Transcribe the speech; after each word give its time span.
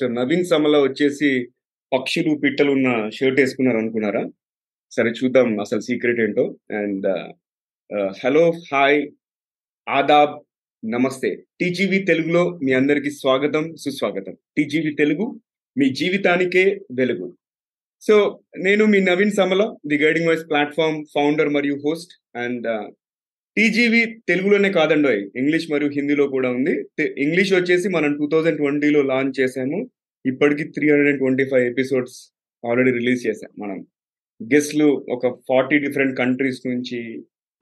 Mister 0.00 0.14
Naveen 0.14 0.44
Samala 0.44 0.76
వచ్చేసి 0.76 1.48
పక్షులు 1.92 2.34
పిట్టలు 2.34 2.70
ఉన్న 2.72 3.10
షర్ట్ 3.10 3.40
వేసుకున్నారు 3.40 3.78
అనుకున్నారా? 3.78 4.22
సరే 4.90 5.10
చూద్దాం 5.10 5.60
అసలు 5.60 5.80
సీక్రెట్ 5.80 6.20
ఏంటో. 6.20 6.44
అండ్ 6.70 7.06
హలో 8.24 8.44
హాయ్ 8.72 9.10
ఆదాబ్ 9.88 10.34
నమస్తే. 10.84 11.30
టీజీవి 11.60 11.98
తెలుగులో 11.98 12.44
మీ 12.64 12.72
అందరికి 12.72 13.10
స్వాగతం 13.10 13.76
సుస్వాగతం. 13.76 14.36
టీజీవి 14.56 14.94
తెలుగు 14.94 15.26
మీ 15.78 15.88
జీవితానికే 15.90 16.64
వెలుగు. 16.92 17.28
సో 18.00 18.40
నేను 18.58 18.86
మీ 18.86 19.00
Naveen 19.00 19.36
Samala 19.40 19.76
the 19.86 19.98
guiding 20.04 20.26
voice 20.26 20.48
platform 20.50 21.04
founder 21.14 21.48
మరియు 21.48 21.76
హోస్ట్. 21.84 22.12
అండ్ 22.38 22.68
టీజీవి 23.56 24.00
తెలుగులోనే 24.28 24.70
కాదండి 24.72 25.14
ఇంగ్లీష్ 25.36 25.66
మరియు 25.72 25.90
హిందీలో 25.90 26.26
కూడా 26.26 26.50
ఉంది. 26.50 26.74
ఇంగ్లీష్ 27.24 27.52
వచ్చేసి 27.52 27.88
మనం 27.88 28.12
టూ 28.18 28.26
థౌజండ్ 28.32 28.56
ట్వంటీలో 28.56 29.02
లాంచ్ 29.02 29.40
చేసాము 29.40 29.78
ఇప్పటికి 30.24 30.64
three 30.64 30.86
hundred 30.90 31.08
and 31.08 31.18
twenty 31.18 31.44
five 31.44 31.64
episodes 31.66 32.16
already 32.64 32.90
release 32.90 33.26
చేసాం 33.26 33.50
మనం. 33.58 33.78
గెస్ట్లు 34.40 35.04
ఒక 35.10 35.26
ఫార్టీ 35.48 35.78
డిఫరెంట్ 35.78 36.18
కంట్రీస్ 36.18 36.60
నుంచి 36.66 37.00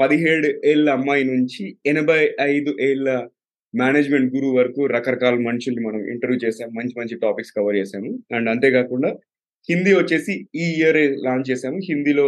పదిహేడు 0.01 0.49
ఏళ్ళ 0.65 0.91
అమ్మాయి 0.91 1.25
నుంచి 1.25 1.77
ఎనభై 1.87 2.35
ఐదు 2.41 2.77
ఏళ్ళ 2.81 3.09
మేనేజ్మెంట్ 3.75 4.35
గురువు 4.35 4.57
వరకు 4.57 4.87
రకరకాల 4.87 5.35
మనుషుల్ని 5.35 5.83
మనం 5.87 6.01
ఇంటర్వ్యూ 6.09 6.39
చేసాం 6.45 6.69
మంచి 6.75 6.95
మంచి 7.01 7.17
టాపిక్స్ 7.19 7.53
కవర్ 7.53 7.77
చేసాము 7.77 8.11
అండ్ 8.35 8.49
అంతేకాకుండా 8.49 9.11
హిందీ 9.69 9.93
వచ్చేసి 9.93 10.35
ఈ 10.55 10.67
ఇయర్ 10.79 11.01
లాంచ్ 11.23 11.51
చేసాము 11.51 11.79
హిందీలో 11.89 12.27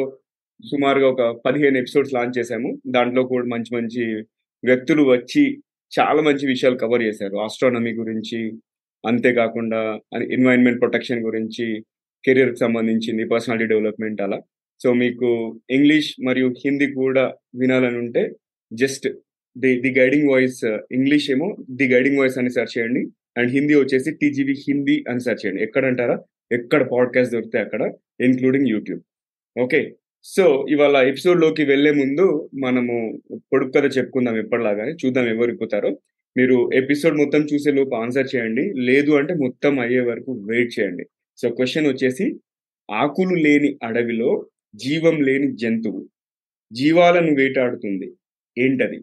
సుమారుగా 0.67 1.09
ఒక 1.09 1.41
పదిహేను 1.47 1.79
ఎపిసోడ్స్ 1.79 2.15
లాంచ్ 2.15 2.39
చేశాము. 2.39 2.79
దాంట్లో 2.87 3.23
కూడా 3.23 3.47
మంచి 3.47 3.77
మంచి 3.77 4.15
వ్యక్తులు 4.65 5.03
వచ్చి 5.03 5.59
చాలా 6.01 6.23
మంచి 6.23 6.47
విషయాలు 6.47 6.77
కవర్ 6.77 7.03
చేశారు. 7.03 7.37
ఆస్ట్రానమీ 7.37 7.93
గురించి 7.93 8.53
అంతేకాకుండా 9.07 10.01
ఎన్వైరన్మెంట్ 10.33 10.81
ప్రొటెక్షన్ 10.81 11.21
గురించి 11.21 11.85
కెరీర్కి 12.25 12.57
సంబంధించింది 12.57 13.25
పర్సనాలిటీ 13.25 13.67
డెవలప్మెంట్ 13.67 14.23
అలా. 14.23 14.41
సో 14.83 14.93
మీకు 14.93 15.61
ఇంగ్లీష్ 15.71 16.15
మరియు 16.25 16.49
హిందీ 16.49 16.93
కూడా 16.93 17.35
వినాలని 17.55 17.99
ఉంటే 17.99 18.33
just 18.73 19.09
the 19.59 19.81
the 19.81 19.99
guiding 19.99 20.29
voice 20.29 20.65
English 20.93 21.31
ఏమో 21.31 21.57
ది 21.71 21.95
గైడింగ్ 21.95 22.19
వాయిస్ 22.19 22.39
అని 22.39 22.51
సెర్చ్ 22.51 22.79
చేయండి. 22.79 23.01
అండ్ 23.37 23.53
హిందీ 23.53 23.75
వచ్చేసి 23.75 24.11
టీజీవీ 24.11 24.53
హిందీ 24.53 25.05
అని 25.09 25.21
సెర్చ్ 25.21 25.47
చేయండి. 25.47 25.63
ఎక్కడ 25.63 25.85
అంటారా? 25.87 26.23
ఎక్కడ 26.53 26.89
పాడ్కాస్ట్ 26.89 27.33
దొరికితే 27.33 27.59
అక్కడ 27.59 27.93
ఇన్క్లూడింగ్ 28.21 28.67
యూట్యూబ్ 28.67 29.03
ఓకే 29.61 29.95
సో 30.25 30.67
ఇవాళ 30.71 30.97
ఎపిసోడ్లోకి 30.97 31.65
వెళ్ళే 31.65 31.91
ముందు 31.91 32.51
మనము 32.55 33.23
పొడుపు 33.35 33.71
కథ 33.71 33.99
చెప్పుకుందాం 33.99 34.39
ఎప్పటిలాగానే. 34.39 34.93
చూద్దాం 34.93 35.29
ఎవరు 35.29 35.99
మీరు 36.37 36.71
ఎపిసోడ్ 36.75 37.17
మొత్తం 37.19 37.45
చూసే 37.55 37.71
లోపు 37.71 37.95
ఆన్సర్ 37.95 38.29
చేయండి. 38.37 38.73
లేదు 38.75 39.11
అంటే 39.11 39.35
మొత్తం 39.35 39.81
అయ్యే 39.81 40.01
వరకు 40.01 40.33
వెయిట్ 40.33 40.81
చేయండి. 40.81 41.05
సో 41.37 41.49
క్వశ్చన్ 41.51 41.87
వచ్చేసి 41.87 42.41
ఆకులు 42.91 43.35
లేని 43.35 43.79
అడవిలో 43.83 44.47
జీవం 44.75 45.23
లేని 45.23 45.57
జంతువు 45.57 46.09
జీవాలను 46.73 47.35
వేటాడుతుంది. 47.35 48.13
ఏంటది? 48.59 48.97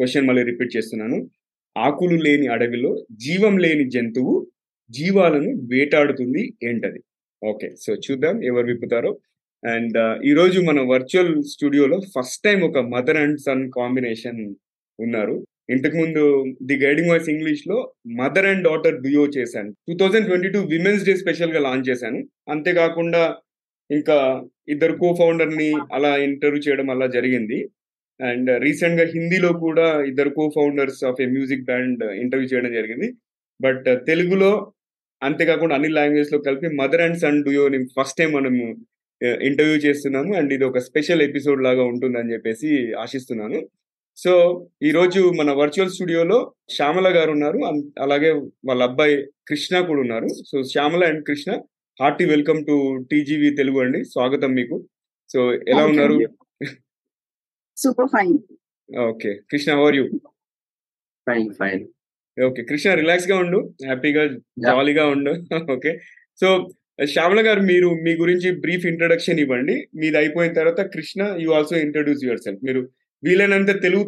క్వశ్చన్ 0.00 0.26
మళ్ళీ 0.26 0.42
రిపీట్ 0.42 0.76
చేస్తున్నాను. 0.76 1.30
ఆకులు 1.78 2.22
లేని 2.22 2.46
అడవిలో 2.46 3.06
జీవం 3.12 3.58
లేని 3.58 3.90
జంతువు 3.90 4.46
జీవాలను 4.90 5.60
వేటాడుతుంది. 5.72 6.54
ఏంటది? 6.62 7.00
ఓకే. 7.44 7.74
సో 7.80 7.94
చూద్దాం 7.94 8.44
ఎవరు 8.44 8.66
విప్పుతారో. 8.66 9.18
అండ్ 9.72 9.96
uh, 10.02 10.14
ఈరోజు 10.28 10.58
మన 10.66 10.78
వర్చువల్ 10.90 11.30
స్టూడియోలో 11.52 11.96
ఫస్ట్ 12.14 12.40
టైం 12.46 12.58
ఒక 12.66 12.78
మదర్ 12.92 13.18
అండ్ 13.22 13.38
సన్ 13.44 13.62
కాంబినేషన్ 13.76 14.40
ఉన్నారు. 14.98 15.36
ఇంతకు 15.74 15.96
ముందు 16.02 16.22
ది 16.68 16.76
గైడింగ్ 16.82 17.10
వాయిస్ 17.10 17.30
ఇంగ్లీష్లో 17.34 17.76
మదర్ 18.20 18.48
అండ్ 18.50 18.64
డాటర్ 18.68 18.96
డుయో 19.04 19.24
చేశాను. 19.36 19.70
Two 19.88 19.94
thousand 20.02 20.28
twenty 20.30 20.50
two 20.54 20.60
women's 20.74 21.06
day 21.08 21.14
స్పెషల్గా 21.22 21.60
లాంచ్ 21.66 21.88
చేశాను. 21.90 22.20
అంతేకాకుండా 22.54 23.22
ఇంకా 23.90 24.18
ఇద్దరు 24.74 24.94
కో 25.02 25.10
ఫౌండర్ని 25.20 25.70
అలా 25.96 26.12
ఇంటర్వ్యూ 26.28 26.62
చేయడం 26.66 26.88
అలా 26.94 27.08
జరిగింది. 27.16 27.58
అండ్ 28.20 28.50
రీసెంట్గా 28.66 29.06
హిందీలో 29.14 29.52
కూడా 29.66 29.86
ఇద్దరు 30.10 30.32
co 30.38 30.46
founders 30.58 31.02
of 31.10 31.20
a 31.24 31.28
music 31.36 31.68
band 31.70 32.04
interview 32.24 32.50
చేయడం 32.52 32.72
జరిగింది. 32.80 33.08
బట్ 33.60 33.88
తెలుగులో 34.10 34.52
అంతేకాకుండా 35.22 35.76
అన్ని 35.76 35.90
లాంగ్వేజ్లో 35.98 36.38
కలిపి 36.46 36.68
mother 36.82 37.04
and 37.06 37.20
son 37.24 37.42
duo 37.46 37.64
first 37.96 38.18
time 38.20 38.30
మనము 38.32 38.66
ఇంటర్వ్యూ 39.24 39.76
చేస్తున్నాము. 39.76 40.34
అండ్ 40.34 40.52
ఇది 40.52 40.64
ఒక 40.64 40.78
స్పెషల్ 40.78 41.22
ఎపిసోడ్ 41.22 41.62
లాగా 41.62 41.84
ఉంటుందని 41.84 42.32
చెప్పేసి 42.32 42.94
ఆశిస్తున్నాను. 42.94 43.68
సో 44.16 44.66
ఈ 44.82 44.90
రోజు 44.90 45.32
మన 45.38 45.50
వర్చువల్ 45.52 45.90
స్టూడియోలో 45.90 46.52
శ్యామల 46.70 47.16
గారు 47.16 47.30
ఉన్నారు. 47.30 47.58
అలాగే 48.02 48.32
వాళ్ళ 48.64 48.82
అబ్బాయి 48.82 49.26
కృష్ణ 49.48 49.80
కూడా 49.80 50.00
ఉన్నారు. 50.00 50.26
So 50.28 50.62
Shyamala 50.62 51.04
and 51.04 51.26
Krishna 51.26 51.52
hearty 52.02 52.24
welcome 52.24 52.66
to 52.66 53.04
TGV 53.10 53.50
Telugu 53.50 53.80
అండి. 53.80 54.04
స్వాగతం 54.04 54.50
మీకు. 54.52 54.84
సో 55.32 55.54
ఎలా 55.54 55.86
ఉన్నారు? 55.86 56.20
Super 57.76 58.06
fine 58.06 58.38
okay. 58.98 59.40
Krishna 59.52 59.72
how are 59.72 59.96
you 59.96 60.08
fine 61.28 61.54
fine 61.54 61.88
okay. 62.44 62.62
Krishna 62.64 62.94
రిలాక్స్గా 62.94 63.38
ఉండు. 63.38 63.74
హ్యాపీగా 63.84 64.36
జాలీగా 64.36 65.06
ఉండు. 65.06 65.32
ఓకే. 65.72 65.98
సో 66.40 66.68
శ్యామల 66.98 67.40
గారు 67.46 67.62
మీరు 67.70 67.88
మీ 68.04 68.12
గురించి 68.20 68.48
బ్రీఫ్ 68.64 68.84
ఇంట్రడక్షన్ 68.90 69.40
ఇవ్వండి. 69.44 69.74
మీది 70.00 70.16
అయిపోయిన 70.20 70.52
తర్వాత 70.58 70.80
Krishna 70.94 71.22
you 71.44 71.48
also 71.56 71.74
introduce 71.86 72.22
yourself 72.44 72.62
మీరు 72.68 72.82
వీలైనంత 73.22 73.72
తెలుగు 73.84 74.04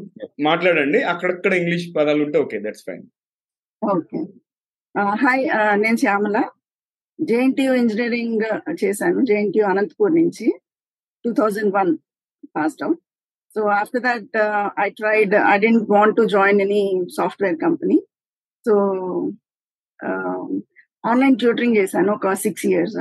మాట్లాడండి. 0.49 1.00
అక్కడక్కడ 1.12 1.52
ఇంగ్లీష్ 1.61 1.87
పదాలు 1.96 2.23
ఉంటే 2.26 2.38
okay 2.44 2.58
that's 2.67 2.85
fine 2.88 3.05
okay 3.82 4.20
hi 5.23 5.44
నేను 5.82 5.99
శ్యామల. 6.05 6.38
జేఎన్టీయూ 7.19 7.73
ఇంజనీరింగ్ 7.82 8.44
చేశాను. 8.82 9.20
జేఎన్టీయూ 9.31 9.67
అనంతపూర్ 9.73 10.14
నుంచి. 10.20 10.46
Two 11.25 11.31
thousand 11.40 11.73
one 11.79 11.93
passed 12.56 12.82
out 12.87 13.00
so 13.52 13.61
after 13.81 14.02
that 14.08 14.37
I 14.85 14.88
tried 15.00 15.35
I 15.52 15.56
didn't 15.64 15.87
want 15.96 16.17
to 16.20 16.25
join 16.37 16.61
any 16.67 16.82
software 17.19 17.56
company 17.64 17.99
so 18.64 18.75
online 21.05 21.37
tutoring 21.37 21.77
చేశాను 21.77 22.12
ఒక 22.12 22.33
six 22.33 22.67
years 22.67 22.99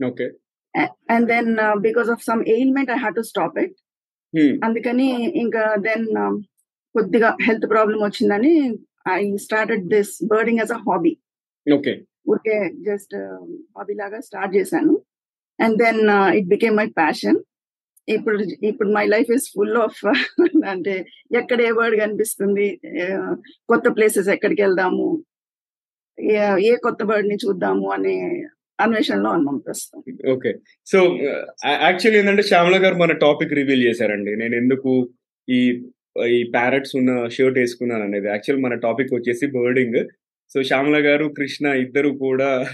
okay 0.00 0.26
and 1.10 1.28
then 1.28 1.50
because 1.80 2.10
of 2.10 2.22
some 2.22 2.42
ailment 2.46 2.90
I 2.90 2.98
have 2.98 3.14
to 3.14 3.20
stop 3.20 3.58
it 3.58 3.76
అందుకని 4.62 5.08
ఇంకా 5.34 5.74
then 5.76 6.06
కొద్దిగా 6.94 7.36
health 7.42 7.66
problem 7.68 8.00
వచ్చిందని 8.02 8.52
I 9.08 9.36
started 9.36 9.88
this 9.88 10.24
birding 10.24 10.58
as 10.58 10.72
a 10.72 10.80
hobby 10.88 11.12
okay 11.66 11.92
ఊరికే 12.28 12.56
just 12.80 13.14
hobby 13.76 13.94
లాగా 13.94 14.20
start 14.20 14.56
చేశాను. 14.56 14.94
And 15.58 15.76
then 15.78 16.00
it 16.34 16.48
became 16.48 16.76
my 16.76 16.86
passion 16.86 17.38
ఇప్పుడు 18.08 18.36
ఇప్పుడు 18.62 18.88
my 18.88 19.06
life 19.06 19.30
is 19.30 19.46
full 19.54 19.76
of 19.76 19.98
అంటే 20.68 20.94
ఎక్కడ 21.36 21.60
ఏ 21.60 21.70
వర్డ్ 21.70 21.96
కనిపిస్తుంది 22.00 22.66
కొత్త 23.68 23.88
ప్లేసెస్ 23.96 24.28
ఎక్కడికి 24.28 24.62
వెళ్దాము 24.62 25.06
ఏ 26.20 26.76
కొత్త 26.76 27.04
బర్డ్ని 27.04 27.34
చూద్దాము 27.34 27.90
అనే 27.90 28.44
అన్వేషణలో 28.80 29.30
అన్నాం 29.30 29.58
ప్రస్తుతం. 29.58 30.32
ఓకే. 30.32 30.54
సో 30.86 30.98
యాక్చువల్లీ 31.66 32.18
ఏంటంటే 32.18 32.42
శ్యామల 32.42 32.84
గారు 32.84 32.94
మన 32.94 33.12
టాపిక్ 33.12 33.52
రివీల్ 33.52 33.84
చేశారండి. 33.84 34.36
నేను 34.36 34.56
ఎందుకు 34.56 35.08
ఈ 35.48 35.86
ఈ 36.28 36.50
ప్యారెట్స్ 36.54 36.96
ఉన్న 36.96 37.28
షర్ట్ 37.28 37.58
వేసుకున్నాను 37.58 38.02
అనేది. 38.02 38.28
యాక్చువల్ 38.28 38.62
మన 38.62 38.74
టాపిక్ 38.74 39.14
వచ్చేసి 39.14 39.46
బర్డింగ్. 39.46 40.08
సో 40.54 40.62
శ్యామల 40.62 41.06
గారు 41.06 41.34
కృష్ణ 41.38 41.66
ఇద్దరు 41.66 42.08
కూడా 42.08 42.66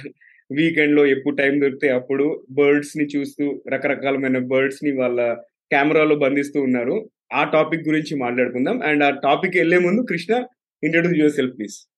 వీకెండ్లో 0.53 1.07
ఎప్పుడు 1.07 1.37
టైం 1.37 1.61
దొరికితే 1.61 1.89
అప్పుడు 1.89 2.45
బర్డ్స్ని 2.51 3.09
చూస్తూ 3.17 3.63
రకరకాలమైన 3.69 4.39
బర్డ్స్ని 4.39 4.93
వాళ్ళ 4.93 5.37
కెమెరాలో 5.73 6.17
బంధిస్తూ 6.17 6.63
ఉన్నారు. 6.63 7.11
ఆ 7.33 7.45
టాపిక్ 7.45 7.89
గురించి 7.89 8.17
మాట్లాడుకుందాం. 8.17 8.83
అండ్ 8.83 9.05
ఆ 9.05 9.11
టాపిక్ 9.11 9.57
వెళ్ళే 9.57 9.79
ముందు 9.79 10.07
Krishna 10.11 10.45
introduce 10.85 11.19
yourself 11.33 11.59
please. 11.59 11.94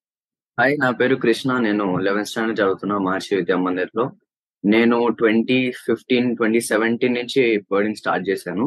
Hi 0.60 0.74
నా 0.82 0.88
పేరు 0.98 1.16
కృష్ణ. 1.22 1.50
నేను 1.64 1.86
లెవెన్త్ 2.04 2.28
స్టాండర్డ్ 2.28 2.60
చదువుతున్నా 2.60 2.98
మహర్షి 3.06 3.32
విద్యా 3.38 3.56
మందిర్లో 3.64 4.04
నేను 4.64 4.98
ట్వంటీ 5.18 5.58
ఫిఫ్టీన్ 5.86 6.28
ట్వంటీ 6.38 6.60
సెవెంటీన్ 6.68 7.16
నుంచి 7.18 7.42
బర్డింగ్ 7.72 7.98
స్టార్ట్ 8.00 8.24
చేశాను. 8.28 8.64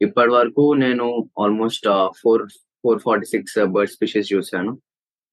ఇప్పటి 0.00 0.32
వరకు 0.36 0.64
నేను 0.84 1.06
almost 1.44 1.88
four 2.20 2.44
four 2.84 3.02
forty 3.04 3.26
six 3.32 3.56
bird 3.74 3.92
species 3.96 4.30
చూశాను. 4.34 4.72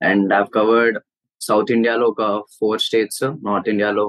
అండ్ 0.01 0.33
హావ్ 0.37 0.49
కవర్డ్ 0.57 0.97
సౌత్ 1.41 1.73
ఇండియాలో 1.77 2.09
ఒక 2.13 2.27
ఫోర్ 2.57 2.83
స్టేట్స్ 2.87 3.23
నార్త్ 3.47 3.71
ఇండియాలో 3.75 4.05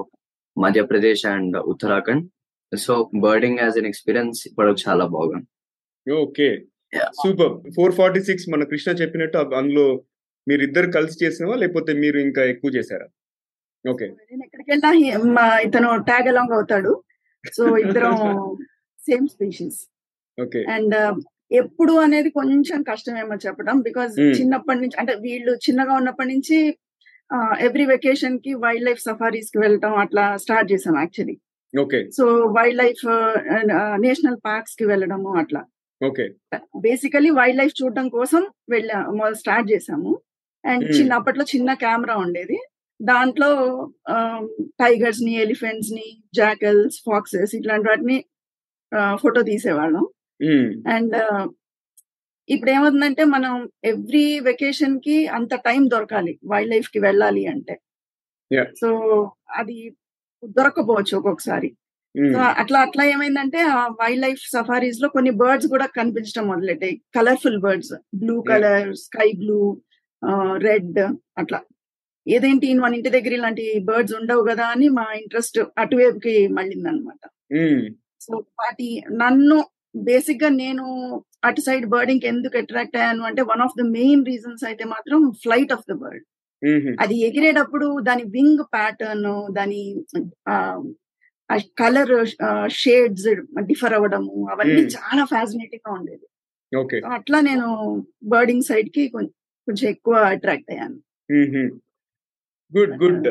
Madhya Pradesh 0.57 1.23
and 1.35 1.57
Uttarakhand 1.73 2.27
so 2.71 2.95
birding 3.27 3.63
as 3.65 3.79
an 3.83 3.89
experience 3.91 4.43
ఇప్పుడు 4.49 4.75
చాలా 4.85 5.07
బాగుంది. 5.15 5.49
Okay 6.07 6.49
super 7.23 7.55
four 7.77 7.97
forty 8.01 8.23
six 8.31 8.49
మన 8.55 8.69
కృష్ణ 8.73 8.99
చెప్పినట్టు 9.03 9.55
అందులో 9.61 9.87
మీరు 10.47 10.61
ఇద్దరు 10.63 10.87
కలిసి 10.91 11.17
చేసినవా? 11.23 11.55
లేకపోతే 11.55 11.93
మీరు 12.03 12.17
ఇంకా 12.19 12.41
ఎక్కువ 12.53 12.71
చేశారా? 12.77 13.07
ఓకే. 13.85 14.07
నేను 14.29 14.43
వెళ్ళినా 15.11 15.45
ఇతను 15.67 15.89
ట్యాగ్ 16.09 16.29
అలాంగ్ 16.31 16.53
అవుతాడు. 16.57 16.91
సో 17.57 17.63
ఇద్దరం 17.77 18.15
సేమ్ 18.99 19.27
స్పీషీస్. 19.27 19.79
ఓకే. 20.37 20.61
అండ్ 20.75 20.95
ఎప్పుడు 21.59 21.93
అనేది 22.05 22.29
కొంచెం 22.29 22.79
కష్టమేమో 22.83 23.35
చెప్పడం 23.45 23.75
బికాజ్ 23.81 24.13
Hmm. 24.19 24.33
చిన్నప్పటి 24.37 24.79
నుంచి 24.81 24.97
అంటే 25.01 25.13
వీళ్ళు 25.25 25.51
చిన్నగా 25.65 25.93
ఉన్నప్పటి 25.93 26.29
నుంచి 26.33 26.57
ఎవ్రీ 27.67 27.85
వెకేషన్కి 27.85 28.51
వైల్డ్ 28.53 28.85
లైఫ్ 28.85 29.01
సఫారీస్కి 29.01 29.57
వెళ్ళటం 29.57 29.93
అట్లా 30.03 30.23
స్టార్ట్ 30.37 30.71
చేసాం 30.71 30.95
actually. 30.99 31.35
Okay. 31.73 31.99
So 32.17 32.25
wild 32.57 32.79
life 32.83 33.03
national 34.05 34.37
పార్క్స్కి 34.45 34.85
వెళ్ళడము 34.85 35.31
అట్లా. 35.37 35.61
ఓకే. 36.01 36.25
బేసికలీ 36.85 37.29
వైల్డ్ 37.29 37.59
లైఫ్ 37.61 37.75
చూడడం 37.81 38.09
కోసం 38.09 38.43
వెళ్ళా 38.69 38.97
స్టార్ట్ 39.33 39.71
చేసాము 39.71 40.11
అండ్. 40.63 40.85
చిన్న 40.97 41.13
అప్పట్లో 41.13 41.45
చిన్న 41.55 41.73
కెమెరా 41.73 42.15
ఉండేది. 42.15 42.57
దాంట్లో 42.99 43.49
టైగర్స్ని 44.81 45.33
ఎలిఫెంట్స్ని 45.35 46.07
జాకల్స్ 46.35 46.97
ఫాక్సెస్ 47.05 47.55
ఇట్లాంటి 47.55 47.87
వాటిని 47.89 48.17
ఫోటో 49.15 49.41
తీసేవాళ్ళం. 49.41 50.05
అండ్ 50.87 51.15
ఇప్పుడు 52.49 52.71
ఏమవుతుందంటే 52.71 53.23
మనం 53.23 53.53
ఎవ్రీ 53.83 54.39
వెకేషన్కి 54.39 55.27
అంత 55.27 55.53
టైం 55.55 55.89
దొరకాలి 55.89 56.33
వైల్డ్ 56.45 56.71
లైఫ్కి 56.73 56.99
వెళ్ళాలి 56.99 57.43
అంటే. 57.47 57.75
సో 58.81 58.89
అది 59.49 59.77
దొరకపోవచ్చు 60.43 61.13
ఒక్కొక్కసారి. 61.17 61.69
సో 62.15 62.39
అట్లా 62.61 62.79
అట్లా 62.79 63.03
ఏమైందంటే 63.05 63.59
ఆ 63.61 63.81
వైల్డ్ 64.01 64.21
లైఫ్ 64.21 64.43
సఫారీస్లో 64.51 65.09
కొన్ని 65.09 65.31
బర్డ్స్ 65.31 65.67
కూడా 65.67 65.85
కనిపించడం 65.85 66.45
మొదలెట్టాయి. 66.47 66.95
Colourful 67.15 67.59
birds 67.59 67.93
blue 68.15 68.41
colour 68.41 68.95
sky 68.95 69.29
blue 69.37 69.59
red 70.57 70.99
అట్లా. 71.37 71.59
ఏదేంటి 72.27 72.73
మన 72.73 72.95
ఇంటి 72.95 73.09
దగ్గర 73.09 73.33
ఇలాంటి 73.33 73.79
బర్డ్స్ 73.83 74.15
ఉండవు 74.15 74.47
కదా 74.49 74.65
అని 74.65 74.89
మా 74.89 75.05
ఇంట్రెస్ట్ 75.13 75.59
అటువైపుకి 75.77 76.47
మళ్ళింది 76.47 76.89
అనమాట 76.89 77.21
సో 78.21 78.33
వాటి 78.59 78.87
నన్ను 79.13 79.57
బేసిక్గా 79.95 80.49
నేను 80.55 80.85
అటు 81.43 81.61
సైడ్ 81.61 81.85
బర్డింగ్ 81.85 82.25
ఎందుకు 82.25 82.57
అట్రాక్ట్ 82.57 82.97
అయ్యాను 82.97 83.23
అంటే 83.23 83.41
one 83.43 83.61
of 83.61 83.77
the 83.79 83.85
main 83.89 84.25
reasons 84.25 84.63
అయితే 84.63 84.83
మాత్రం 84.85 85.31
ఫ్లైట్ 85.43 85.71
ఆఫ్ 85.71 85.85
ద 85.89 85.95
బర్డ్. 85.95 86.25
అది 86.99 87.19
ఎగిరేటప్పుడు 87.19 87.99
దాని 88.01 88.23
వింగ్ 88.27 88.63
ప్యాటర్న్ 88.73 89.25
దాని 89.51 89.81
కలర్ 91.77 92.13
షేడ్స్ 92.73 93.27
డిఫర్ 93.61 93.93
అవ్వడము 93.93 94.47
అవన్నీ. 94.51 94.73
చాలా 94.95 95.25
ఫ్యాసినేటింగ్గా 95.25 95.93
ఉండేది 95.93 96.25
అట్లా 97.13 97.39
నేను 97.41 97.67
బర్డింగ్ 98.25 98.61
సైడ్కి 98.61 99.07
కొం- 99.07 99.33
కొంచెం 99.67 99.89
ఎక్కువ 99.89 100.15
అట్రాక్ట్ 100.15 100.71
అయ్యాను. 100.71 100.97
Good 102.77 102.95
good. 103.03 103.27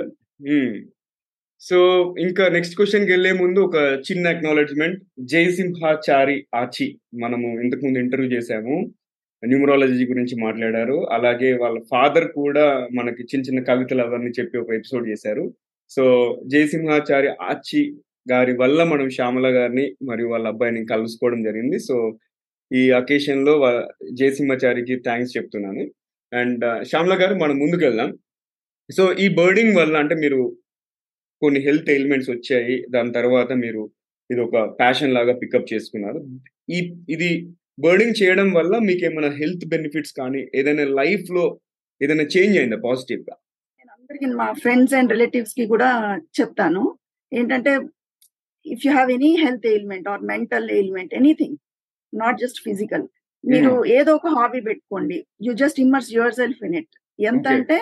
సో 1.61 1.79
ఇంకా 2.19 2.49
నెక్స్ట్ 2.49 2.77
క్వశ్చన్కి 2.77 3.13
వెళ్ళే 3.13 3.33
ముందు 3.33 3.61
ఒక 3.61 3.77
చిన్న 4.09 4.29
అక్నాలెడ్జ్మెంట్ 4.29 5.05
జయసింహాచారి 5.21 6.47
ఆచి 6.55 6.99
మనము 7.23 7.61
ఇంతకు 7.61 7.85
ముందు 7.85 7.99
ఇంటర్వ్యూ 7.99 8.31
చేశాము. 8.31 8.95
న్యూమరాలజీ 9.47 10.07
గురించి 10.07 10.43
మాట్లాడారు. 10.43 11.09
అలాగే 11.13 11.53
వాళ్ళ 11.57 11.79
ఫాదర్ 11.91 12.33
కూడా 12.33 12.89
మనకి 12.95 13.23
చిన్న 13.23 13.45
చిన్న 13.45 13.63
కవితలు 13.63 14.03
అవన్నీ 14.03 14.31
చెప్పి 14.41 14.59
ఒక 14.59 14.71
ఎపిసోడ్ 14.73 15.09
చేశారు. 15.09 15.55
సో 15.89 16.05
జయసింహాచారి 16.47 17.29
ఆచి 17.29 17.97
గారి 18.33 18.57
వల్ల 18.57 18.83
మనం 18.83 19.11
శ్యామల 19.11 19.47
గారిని 19.47 19.97
మరియు 20.03 20.29
వాళ్ళ 20.29 20.47
అబ్బాయిని 20.49 20.87
కలుసుకోవడం 20.87 21.43
జరిగింది. 21.43 21.79
సో 21.79 22.19
ఈ 22.75 22.91
అకేషన్లో 22.91 23.55
జయసింహాచారికి 24.13 24.97
థ్యాంక్స్ 24.97 25.37
చెప్తున్నాను. 25.37 25.85
అండ్ 26.33 26.65
శ్యామ్లా 26.89 27.15
గారు 27.15 27.35
మనం 27.35 27.57
ముందుకు 27.59 27.83
వెళ్దాం 27.85 28.11
సో 28.91 29.13
ఈ 29.13 29.29
బర్డింగ్ 29.29 29.77
వల్ల 29.77 29.97
అంటే 29.97 30.15
మీరు 30.15 30.41
కొన్ని 31.43 31.61
హెల్త్ 31.61 31.91
ఎలిమెంట్స్ 31.91 32.31
వచ్చాయి. 32.31 32.87
దాని 32.91 33.13
తర్వాత 33.13 33.53
మీరు 33.53 33.83
ఇది 34.31 34.41
ఒక 34.41 34.57
ప్యాషన్ 34.81 35.15
లాగా 35.15 35.33
పికప్ 35.33 35.73
చేసుకున్నారు. 35.73 36.21
ఈ 36.71 36.79
ఇది 37.09 37.31
బర్డింగ్ 37.81 38.19
చేయడం 38.23 38.53
వల్ల 38.53 38.75
మీకు 38.79 39.03
ఏమైనా 39.05 39.31
హెల్త్ 39.41 39.67
బెనిఫిట్స్ 39.69 40.15
కానీ 40.21 40.43
ఏదైనా 40.55 40.85
లైఫ్లో 41.01 41.45
ఏదైనా 42.03 42.27
చేంజ్ 42.35 42.57
అయిందా 42.59 42.79
పాజిటివ్గా 42.87 43.35
నేను 43.79 43.91
అందరికి 43.99 44.27
మా 44.41 44.49
ఫ్రెండ్స్ 44.53 44.95
అండ్ 44.95 45.13
రిలేటివ్స్కి 45.13 45.67
కూడా 45.67 45.91
చెప్తాను. 46.41 46.83
ఏంటంటే 47.33 47.73
if 48.67 48.83
you 48.87 48.93
have 48.93 49.11
any 49.11 49.33
health 49.45 49.67
ailment 49.67 50.09
or 50.09 50.23
mental 50.33 50.71
ailment 50.71 51.15
anything 51.15 51.57
not 52.13 52.39
just 52.39 52.61
physical 52.65 53.07
మీరు 53.47 53.73
ఏదో 53.99 54.13
ఒక 54.15 54.31
హాబీ 54.37 54.61
పెట్టుకోండి. 54.61 55.19
You 55.43 55.53
just 55.63 55.81
immerse 55.81 56.11
yourself 56.35 56.63
in 56.69 56.77
it. 56.81 56.93
ఎంత. 57.19 57.47
అంటే 57.49 57.79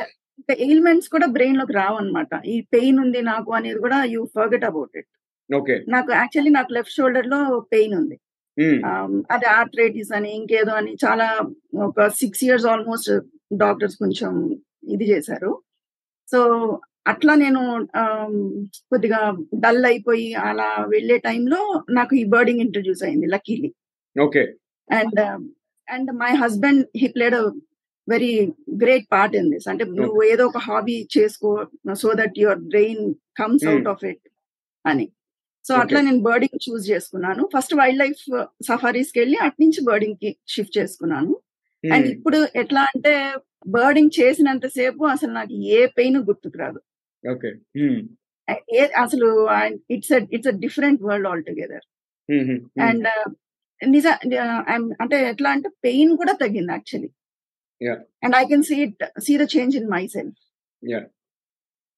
ఎయిల్మెంట్స్ 0.67 1.09
కూడా 1.09 1.27
బ్రెయిన్లోకి 1.27 1.73
రావన్నమాట. 1.73 2.33
ఈ 2.47 2.57
పెయిన్ 2.75 2.99
ఉంది 2.99 3.23
నాకు 3.23 3.51
అనేది 3.53 3.79
కూడా 3.79 3.99
యూ 4.15 4.23
ఫర్గెట్ 4.37 4.67
అబౌట్ 4.71 4.97
ఇట్. 4.97 5.11
నాకు 5.89 6.11
యాక్చువల్లీ 6.13 6.53
నాకు 6.53 6.73
లెఫ్ట్ 6.73 6.97
షోల్డర్లో 6.99 7.41
పెయిన్ 7.75 7.95
ఉంది. 7.95 8.17
Um, 8.57 9.13
అది 9.31 9.47
ఆర్థరైటిస్ 9.47 10.11
అని 10.13 10.31
ఇంకేదో 10.31 10.73
అని 10.73 10.93
చాలా 11.05 11.27
ఒక 11.83 12.07
సిక్స్ 12.21 12.43
ఇయర్స్ 12.45 12.67
ఆల్మోస్ట్ 12.67 13.11
డాక్టర్స్ 13.57 13.97
కొంచెం 13.97 14.33
ఇది 14.95 15.05
చేశారు. 15.05 15.53
సో 16.29 16.41
అట్లా 17.07 17.33
నేను 17.35 17.61
కొద్దిగా 18.91 19.21
డల్ 19.55 19.85
అయిపోయి 19.85 20.29
అలా 20.49 20.69
వెళ్ళే 20.89 21.17
టైంలో 21.19 21.61
నాకు 21.91 22.15
ఈ 22.17 22.25
బర్డింగ్ 22.25 22.61
ఇంట్రడ్యూస్ 22.61 23.03
అయింది 23.03 23.27
luckily. 23.27 23.71
Okay 24.17 24.45
and 24.91 25.21
and 25.89 26.11
my 26.13 26.31
husband 26.35 26.87
he 26.97 27.09
played 27.09 27.35
very 28.09 28.47
great 28.83 29.07
part 29.13 29.37
in 29.37 29.51
this 29.51 29.69
అంటే 29.69 29.85
నువ్వు 29.85 30.23
ఏదో 30.23 30.47
ఒక 30.47 30.59
హాబీ 30.59 31.09
చేసుకో 31.19 31.67
so 31.95 32.13
that 32.15 32.39
your 32.39 32.59
brain 32.59 33.15
comes 33.37 33.65
Hmm. 33.65 33.73
Out 33.73 33.89
of 33.89 34.05
it 34.05 34.29
అని. 34.87 35.13
సో. 35.65 35.75
అట్లా 35.75 36.01
నేను 36.01 36.21
బర్డింగ్ 36.23 36.71
చూస్ 36.71 36.91
చేసుకున్నాను. 36.91 37.49
ఫస్ట్ 37.57 37.75
వైల్డ్ 37.75 37.99
లైఫ్ 37.99 38.47
సఫారీస్కి 38.65 39.21
వెళ్ళి 39.21 39.37
అటు 39.37 39.63
నుంచి 39.63 39.85
బర్డింగ్కి 39.85 40.37
షిఫ్ట్ 40.49 40.79
చేసుకున్నాను. 40.79 41.41
అండ్ 41.85 42.07
ఇప్పుడు 42.07 42.47
ఎట్లా 42.57 42.83
అంటే 42.83 43.35
బర్డింగ్ 43.69 44.11
చేసినంత 44.21 44.67
సేపు 44.67 45.05
అసలు 45.05 45.33
నాకు 45.33 45.53
ఏ 45.53 45.87
పెయిన్ 45.87 46.17
గుర్తుకు 46.17 46.59
రాదు. 46.59 46.81
ఏ 48.75 48.87
అసలు 48.87 49.49
it's 49.91 50.13
it's 50.13 50.53
different 50.53 51.03
world 51.03 51.29
all 51.29 51.45
together 51.45 51.87
and 52.81 53.09
నిజ 53.81 54.07
అంటే 55.03 55.17
ఎట్లా 55.31 55.49
అంటే 55.57 55.69
పెయిన్ 55.85 56.13
కూడా 56.21 56.33
తగ్గింది 56.43 56.73
actually. 56.73 57.11
And 58.27 58.37
I 58.43 58.45
can 58.51 58.65
see 58.71 58.77
it 58.87 59.03
see 59.27 59.33
the 59.43 59.47
change 59.57 59.75
in 59.81 59.91
myself. 60.15 60.39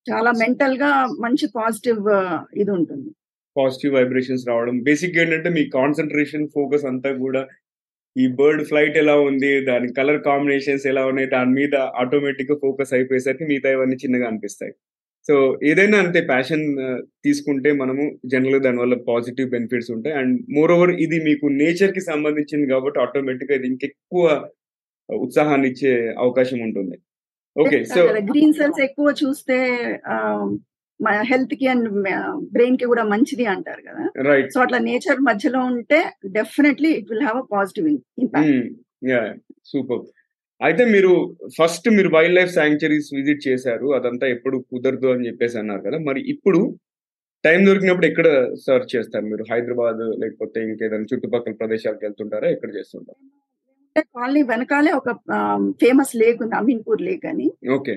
చాలా 0.07 0.31
మెంటల్గా 0.41 0.91
మంచి 1.25 1.47
పాజిటివ్ 1.59 2.03
ఇది 2.63 2.71
ఉంటుంది. 2.79 3.09
పాజిటివ్ 3.57 3.95
వైబ్రేషన్స్ 3.95 4.49
రావడం. 4.49 4.75
బేసిక్ 4.89 5.19
ఏంటంటే 5.23 5.51
మీ 5.59 5.63
కాన్సన్ట్రేషన్ 5.79 6.45
ఫోకస్ 6.57 6.85
అంతా 6.91 7.11
కూడా 7.25 7.43
ఈ 8.17 8.27
బర్డ్ 8.41 8.63
ఫ్లైట్ 8.69 8.97
ఎలా 9.03 9.15
ఉంది 9.29 9.51
దాని 9.69 9.89
కలర్ 9.99 10.21
కాంబినేషన్స్ 10.29 10.85
ఎలా 10.93 11.03
ఉన్నాయి 11.07 11.29
దాని 11.35 11.53
మీద 11.59 11.75
ఆటోమేటిక్గా 12.03 12.57
ఫోకస్ 12.65 12.93
అయిపోయేసరికి 12.99 13.47
మిగతా 13.51 13.71
ఇవన్నీ 13.77 13.97
చిన్నగా 14.05 14.27
అనిపిస్తాయి. 14.31 14.73
సో 15.29 15.35
ఏదైనా 15.71 15.97
అంతే 16.05 16.21
ప్యాషన్ 16.31 16.65
తీసుకుంటే 17.27 17.71
మనము 17.81 18.05
జనరల్ 18.33 18.65
దానివల్ల 18.67 18.97
పాజిటివ్ 19.09 19.49
బెనిఫిట్స్ 19.55 19.91
ఉంటాయి. 19.95 20.15
అండ్ 20.21 20.35
మోర్ 20.57 20.73
ఓవర్ 20.75 20.93
ఇది 21.05 21.19
మీకు 21.29 21.47
నేచర్కి 21.63 22.03
సంబంధించింది 22.11 22.67
కాబట్టి 22.73 23.01
ఆటోమేటిక్గా 23.05 23.57
ఇది 23.59 23.69
ఇంకెక్కువ 23.73 24.25
ఉత్సాహాన్ని 25.09 25.69
ఇచ్చే 25.73 25.93
అవకాశం 26.25 26.61
ఉంటుంది. 26.69 26.97
ఓకే 27.57 27.77
సో 27.93 28.01
గ్రీన్ 28.31 28.57
సెల్స్ 28.61 28.81
ఎక్కువ 28.87 29.09
చూస్తే 29.23 29.59
హెల్త్కి 31.31 31.67
అండ్ 31.73 31.89
బ్రెయిన్కి 32.55 32.87
కూడా 32.93 33.03
మంచిది 33.13 33.47
అంటారు 33.55 33.83
కదా. 33.89 34.05
రైట్ 34.29 34.53
సో 34.55 34.61
అట్లా 34.65 34.79
నేచర్ 34.91 35.19
మధ్యలో 35.29 35.61
ఉంటే 35.73 35.99
definitely 36.39 36.91
it 36.99 37.09
will 37.13 37.25
have 37.27 37.39
a 37.43 37.47
positive 37.57 37.89
impact 38.25 38.71
yeah 39.11 39.21
super 39.73 40.03
అయితే 40.61 40.85
మీరు 40.85 41.13
ఫస్ట్ 41.59 41.89
మీరు 41.89 42.09
వైల్డ్ 42.09 42.35
లైఫ్ 42.35 42.53
శాంక్చరీస్ 42.53 43.09
విజిట్ 43.15 43.49
చేశారు 43.49 43.87
అదంతా 43.95 44.27
ఎప్పుడు 44.27 44.57
కుదరదు 44.71 45.09
అని 45.13 45.27
చెప్పేసి 45.27 45.59
అన్నారు 45.59 45.83
కదా. 45.83 45.99
మరి 45.99 46.21
ఇప్పుడు 46.29 46.61
టైం 47.45 47.61
దొరికినప్పుడు 47.67 48.07
ఎక్కడ 48.07 48.29
సర్చ్ 48.67 48.97
చేస్తారు 48.97 49.25
మీరు? 49.25 49.45
హైదరాబాద్ 49.51 50.01
లేకపోతే 50.19 50.61
ఇంకేదైనా 50.69 51.09
చుట్టుపక్కల 51.13 51.55
ప్రదేశాలకు 51.55 52.05
వెళ్తుంటారా? 52.05 52.49
ఎక్కడ 52.49 52.71
చేస్తుంటారు? 52.77 53.21
కాలనీ 54.15 54.43
వెనకాలే 54.43 54.93
ఒక 54.93 55.11
ఫేమస్ 55.83 56.17
లేక్ 56.17 56.43
ఉంది 56.43 56.57
అమీన్పూర్ 56.57 57.03
లేక్ 57.03 57.27
అని. 57.27 57.47
Okay. 57.71 57.95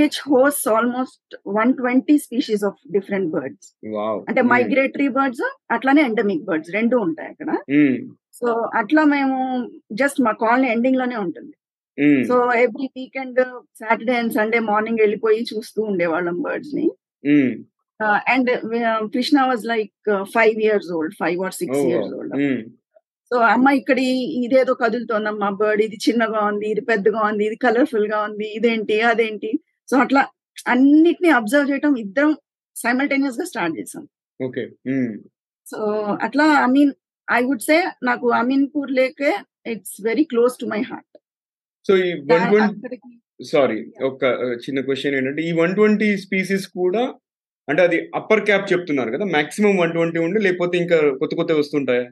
Which 0.00 0.18
host 0.30 0.66
almost 0.76 1.34
one 1.58 1.72
twenty 1.80 2.16
species 2.24 2.64
of 2.68 2.78
different 2.96 3.28
birds 3.34 3.68
అంటే 4.28 4.42
మైగ్రేటరీ 4.52 5.08
బర్డ్స్ 5.18 5.44
అట్లానే 5.76 6.02
ఎండమిక్ 6.08 6.46
బర్డ్స్ 6.48 6.72
రెండు 6.78 6.96
ఉంటాయి 7.06 7.30
అక్కడ. 7.32 7.50
సో 8.40 8.48
అట్లా 8.80 9.04
మేము 9.14 9.36
జస్ట్ 10.00 10.18
మా 10.26 10.32
కాలనీ 10.44 10.68
ఎండింగ్లోనే 10.76 11.16
ఉంటుంది. 11.26 11.54
So 12.28 12.36
every 12.64 12.88
weekend 12.96 13.40
Saturday 13.80 14.16
and 14.20 14.34
Sunday 14.38 14.58
morning 14.70 15.02
వెళ్ళిపోయి 15.04 15.40
చూస్తూ 15.52 15.80
ఉండేవాళ్ళం 15.90 16.38
బర్డ్స్ని. 16.46 16.86
And 18.32 18.50
Krishna 19.14 19.38
was 19.50 19.64
like 19.74 20.10
five 20.34 20.58
years 20.66 20.90
old 20.96 21.14
five 21.22 21.40
or 21.46 21.56
six 21.60 21.82
years 21.90 22.12
old 22.18 22.34
so 23.30 23.36
అమ్మ 23.52 23.68
ఇక్కడ 23.80 23.98
ఇదేదో 24.44 24.72
కదులుతోందమ్మా 24.82 25.48
బర్డ్ 25.60 25.80
ఇది 25.86 25.96
చిన్నగా 26.06 26.40
ఉంది 26.50 26.66
ఇది 26.74 26.82
పెద్దగా 26.90 27.20
ఉంది 27.30 27.42
ఇది 27.48 27.56
కలర్ఫుల్గా 27.64 28.18
ఉంది 28.28 28.46
ఇదేంటి 28.58 28.96
అదేంటి? 29.10 29.50
సో 29.88 29.94
అట్లా 30.04 30.22
అన్నిటిని 30.72 31.30
అబ్జర్వ్ 31.38 31.70
చేయటం 31.70 31.94
ఇద్దరం 32.04 32.32
సైమల్టేనియస్గా 32.76 33.46
స్టార్ట్ 33.50 33.74
చేసాం. 33.78 34.04
ఓకే. 34.40 34.62
సో 35.66 35.78
అట్లా 36.26 36.46
I 36.64 36.68
mean 36.76 36.92
I 37.28 37.40
would 37.48 37.64
say 37.68 37.78
నాకు 38.08 38.26
అమీన్పూర్ 38.40 38.90
లేకే 39.00 39.32
it's 39.72 39.96
very 40.08 40.24
close 40.32 40.56
to 40.62 40.66
my 40.74 40.80
heart. 40.90 41.14
So 41.86 41.92
ఈ 42.04 42.10
సారీ 43.52 43.78
ఒక 44.08 44.22
చిన్న 44.64 44.78
క్వశ్చన్ 44.86 45.16
ఏంటంటే 45.18 45.42
ఈ 45.48 45.52
వన్ 45.60 45.74
ట్వంటీ 45.78 46.08
స్పీసీస్ 46.22 46.66
కూడా 46.78 47.02
అంటే 47.68 47.80
అది 47.88 47.98
అప్పర్ 48.18 48.44
క్యాప్ 48.48 48.70
చెప్తున్నారు 48.72 49.10
కదా 49.14 49.24
మాక్సిమం 49.34 49.74
వన్ 49.82 49.92
ట్వంటీ 49.96 50.18
ఉండి 50.26 50.38
లేకపోతే 50.46 50.76
ఇంకా 50.82 50.98
కొత్త 51.20 51.32
కొత్త 51.40 51.52
వస్తుంటాయా? 51.60 52.06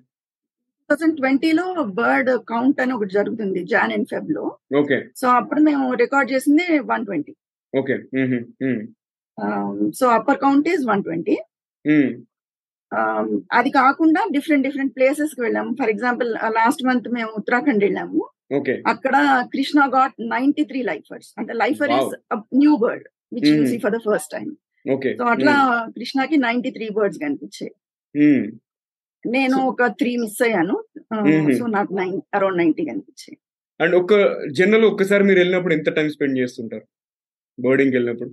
థౌసండ్ 0.91 1.17
ట్వంటీలో 1.21 1.67
బర్డ్ 1.99 2.31
కౌంట్ 2.53 2.81
అని 2.83 2.93
ఒకటి 2.97 3.12
జరుగుతుంది 3.19 3.61
జాన్ 3.73 3.93
అండ్ 3.97 4.09
ఫెబ్లో. 4.12 4.45
ఓకే. 4.81 4.99
సో 5.21 5.26
అప్పుడు 5.41 5.61
మేము 5.69 5.85
రికార్డ్ 6.03 6.33
చేసింది 6.33 6.67
one 6.91 7.05
twenty. 7.09 7.35
Okay. 7.81 7.95
So 10.00 10.05
upper 10.19 10.41
count 10.45 10.69
is 10.75 10.85
one 10.91 11.05
twenty. 11.07 11.37
అది 13.59 13.71
కాకుండా 13.79 14.21
డిఫరెంట్ 14.35 14.67
డిఫరెంట్ 14.67 14.93
ప్లేసెస్కి 14.97 15.41
వెళ్ళాము. 15.47 15.71
ఫర్ 15.81 15.93
ఎగ్జాంపుల్ 15.95 16.31
లాస్ట్ 16.59 16.85
మంత్ 16.88 17.09
మేము 17.17 17.31
ఉత్తరాఖండ్ 17.41 17.85
వెళ్ళాము. 17.87 18.21
ఓకే. 18.59 18.75
అక్కడ 18.93 19.17
Krishna 19.55 19.81
got 19.97 20.17
ninety 20.35 20.64
three 20.73 20.83
lifers. 20.91 21.31
అంటే 21.38 21.53
lifer. 21.62 21.93
Is 21.99 22.12
new 22.62 22.75
bird 22.85 23.07
which 23.37 23.49
you. 23.53 23.64
See 23.73 23.79
for 23.87 23.95
the 23.97 24.00
first 24.09 24.33
time 24.37 24.49
so 25.19 25.25
అట్లా 25.35 25.55
కృష్ణకి 25.97 26.37
నైన్టీ 26.47 26.71
త్రీ 26.76 26.87
బర్డ్స్ 26.97 27.21
కనిపించాయి. 27.23 27.73
నేను 29.26 29.57
ఒక 29.59 29.87
త్రీ 29.87 30.16
మిస్ 30.16 30.43
అయ్యాను. 30.43 30.85
సో 31.59 31.66
నాకు 31.66 31.95
నైన్ 31.95 32.21
అరౌండ్ 32.35 32.59
నైన్టీ 32.59 32.85
కనిపించాయి. 32.85 33.38
అండ్ 33.81 33.95
ఒక 33.95 34.14
జనరల్ 34.52 34.85
ఒక్కసారి 34.85 35.25
మీరు 35.25 35.38
వెళ్ళినప్పుడు 35.38 35.75
ఎంత 35.75 35.88
టైం 35.90 36.11
స్పెండ్ 36.11 36.38
చేస్తుంటారు? 36.38 36.87
బర్డింగ్ 37.61 37.93
వెళ్ళినప్పుడు? 37.93 38.31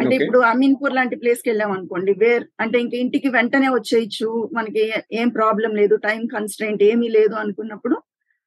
అంటే. 0.00 0.16
ఇప్పుడు 0.16 0.38
అమీన్పూర్ 0.38 0.94
లాంటి 0.94 1.16
ప్లేస్కి 1.16 1.50
వెళ్ళాం 1.50 1.72
అనుకోండి 1.72 2.12
వేర్ 2.12 2.44
అంటే 2.60 2.80
ఇంక 2.80 2.94
ఇంటికి 2.94 3.28
వెంటనే 3.28 3.68
వచ్చేయచ్చు 3.68 4.50
మనకి 4.52 4.92
ఏ- 5.12 5.24
ప్రాబ్లం 5.24 5.74
లేదు 5.74 5.96
టైం 5.96 6.26
కన్స్ట్రెంట్ 6.26 6.82
ఏమీ 6.82 7.08
లేదు 7.08 7.34
అనుకున్నప్పుడు 7.34 8.02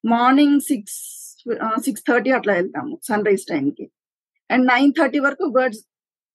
మార్నింగ్ 0.05 0.61
సిక్స్ 0.61 1.25
సిక్స్ 1.85 2.03
థర్టీ 2.09 2.31
అట్లా 2.31 2.53
వెళ్తాము 2.53 2.99
సన్ 3.03 3.25
రైజ్ 3.25 3.45
టైం 3.45 3.69
కి. 3.69 3.91
అండ్ 4.51 4.67
నైన్ 4.67 4.93
థర్టీ 4.99 5.19
వరకు 5.19 5.49
బర్డ్స్ 5.49 5.79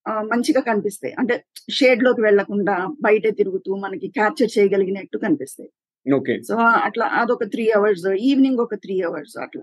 మంచిగా 0.06 0.60
కనిపిస్తాయి. 0.60 1.14
అంటే 1.14 1.44
షేడ్లోకి 1.70 2.20
వెళ్ళకుండా 2.20 2.86
బయటే 3.00 3.30
తిరుగుతూ 3.30 3.76
మనకి 3.76 4.08
క్యాప్చర్ 4.08 4.58
చేయగలిగినట్టు 4.58 5.18
కనిపిస్తాయి. 5.18 5.70
ఓకే. 6.14 6.42
సో 6.42 6.54
అట్లా 6.56 7.06
అదొక 7.06 7.44
త్రీ 7.44 7.70
అవర్స్ 7.70 8.06
ఈవినింగ్ 8.06 8.58
ఒక 8.58 8.74
త్రీ 8.74 9.02
అవర్స్ 9.02 9.38
అట్లా. 9.38 9.62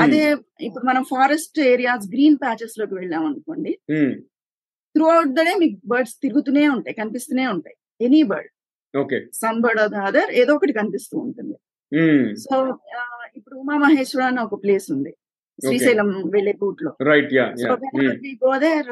అదే 0.00 0.36
ఇప్పుడు 0.60 0.84
మనం 0.84 1.04
ఫారెస్ట్ 1.04 1.60
ఏరియాస్ 1.60 2.08
గ్రీన్ 2.08 2.36
ప్యాచెస్లోకి 2.36 2.94
వెళ్ళాం 2.94 3.26
అనుకోండి. 3.26 3.78
త్రూ 4.94 5.10
అవుట్ 5.10 5.28
ద 5.28 5.40
డే 5.40 5.54
మీకు 5.58 5.80
బర్డ్స్ 5.86 6.14
తిరుగుతూనే 6.14 6.68
ఉంటాయి 6.68 6.94
కనిపిస్తూనే 6.94 7.46
ఉంటాయి. 7.46 7.76
Any 8.00 8.22
bird. 8.22 8.50
Okay. 8.96 9.26
Some 9.32 9.60
bird 9.60 9.80
other 9.80 10.30
ఏదో 10.30 10.54
ఒకటి 10.54 10.72
కనిపిస్తూ 10.72 11.18
ఉంటుంది. 11.18 11.56
సో 12.34 12.56
ఇప్పుడు 13.36 13.56
ఉమా 13.56 13.76
మహేశ్వర 13.78 14.22
అని 14.22 14.40
ఒక 14.40 14.62
ప్లేస్ 14.62 14.90
ఉంది. 14.92 15.12
శ్రీశైలం 15.58 16.08
వెళ్ళే 16.34 16.52
రూట్లో. 16.62 16.90
రైట్ 17.02 17.32
గోదేర్ 18.44 18.90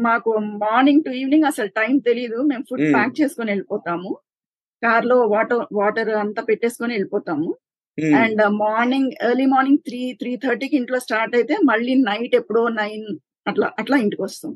మాకు 0.00 0.30
మార్నింగ్ 0.64 1.04
టు 1.04 1.10
ఈవినింగ్ 1.20 1.44
అసలు 1.44 1.70
టైం 1.80 1.94
తెలియదు 2.08 2.38
మేము 2.50 2.64
ఫుడ్ 2.70 2.84
Hmm. 2.84 2.94
ప్యాక్ 2.96 3.14
చేసుకొని 3.20 3.50
వెళ్ళిపోతాము. 3.52 4.10
కార్లో 4.82 5.16
వాటర్ 5.34 5.64
వాటర్ 5.72 6.10
అంతా 6.22 6.42
పెట్టేసుకొని 6.42 6.92
వెళ్ళిపోతాము. 6.94 7.48
And 8.18 8.42
morning 8.60 9.10
early 9.28 9.46
morning 9.46 9.82
three 9.86 10.02
three 10.20 10.30
థర్టీకి 10.36 10.76
ఇంట్లో 10.76 10.98
స్టార్ట్ 10.98 11.34
అయితే 11.36 11.54
మళ్ళీ 11.70 11.94
నైట్ 12.04 12.34
ఎప్పుడో 12.34 12.62
నైన్ 12.80 13.04
అట్లా 13.46 13.66
అట్లా 13.78 13.96
ఇంటికి 14.04 14.22
వస్తాం. 14.22 14.52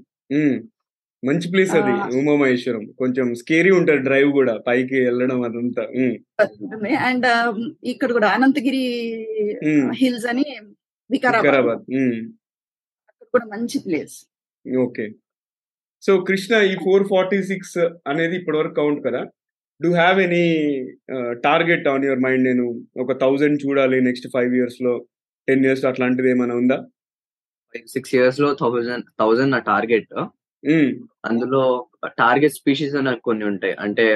మంచి 1.23 1.47
ప్లేస్ 1.53 1.73
అది. 1.79 1.93
ఉమామహేశ్వరం. 2.19 2.83
కొంచెం 2.99 3.27
స్కేరీ 3.41 3.71
ఉంటది 3.71 4.01
డ్రైవ్ 4.09 4.31
కూడా 4.33 4.55
పైకి 4.67 4.97
వెళ్ళడం 5.07 5.39
అదంతా. 5.49 5.85
ఉమ్, 6.01 6.17
అండ్ 7.09 7.27
ఇక్కడ 7.93 8.11
కూడా 8.19 8.29
అనంతగిరి 8.37 8.85
Hmm. 9.65 9.85
హిల్స్ 10.01 10.27
అని 10.33 10.47
వికారాబాద్. 11.11 11.83
అక్కడ 13.09 13.27
కూడా 13.35 13.47
మంచి 13.55 13.79
ప్లేస్. 13.87 14.17
ఓకే. 14.67 15.07
సో 16.03 16.13
కృష్ణ 16.29 16.55
ఈ 16.71 16.75
ఫోర్ 16.85 17.05
ఫార్టీ 17.11 17.39
సిక్స్ 17.51 17.79
అనేది 18.11 18.35
ఇప్పటి 18.41 18.59
వరకు 18.59 18.75
కౌంట్ 18.75 19.01
కదా? 19.07 19.23
Do 19.81 19.91
have 19.93 20.19
any 20.21 20.45
target 21.47 21.87
on 21.93 22.05
your 22.05 22.23
mind? 22.25 22.45
నేను 22.49 22.65
ఒక 23.03 23.13
థౌజండ్ 23.21 23.59
చూడాలి 23.65 23.99
నెక్స్ట్ 24.01 24.29
ఫైవ్ 24.35 24.53
ఇయర్స్లో 24.59 24.93
టెన్ 25.49 25.65
ఇయర్స్ 25.67 25.85
అట్లాంటిది 25.91 26.31
ఏమైనా 26.31 26.55
ఉందా? 26.55 26.79
సిక్స్ 27.95 28.15
ఇయర్స్లో 28.15 28.49
థౌసండ్ 28.61 29.07
థౌసండ్ 29.21 29.55
నా 29.57 29.61
టార్గెట్. 29.73 30.13
అందులో 31.31 31.63
టార్గెట్ 32.07 32.59
స్పీషీస్ 32.61 32.95
నాకు 33.09 33.23
కొన్ని 33.29 33.45
ఉంటాయి. 33.45 33.75
అంటే 33.85 34.07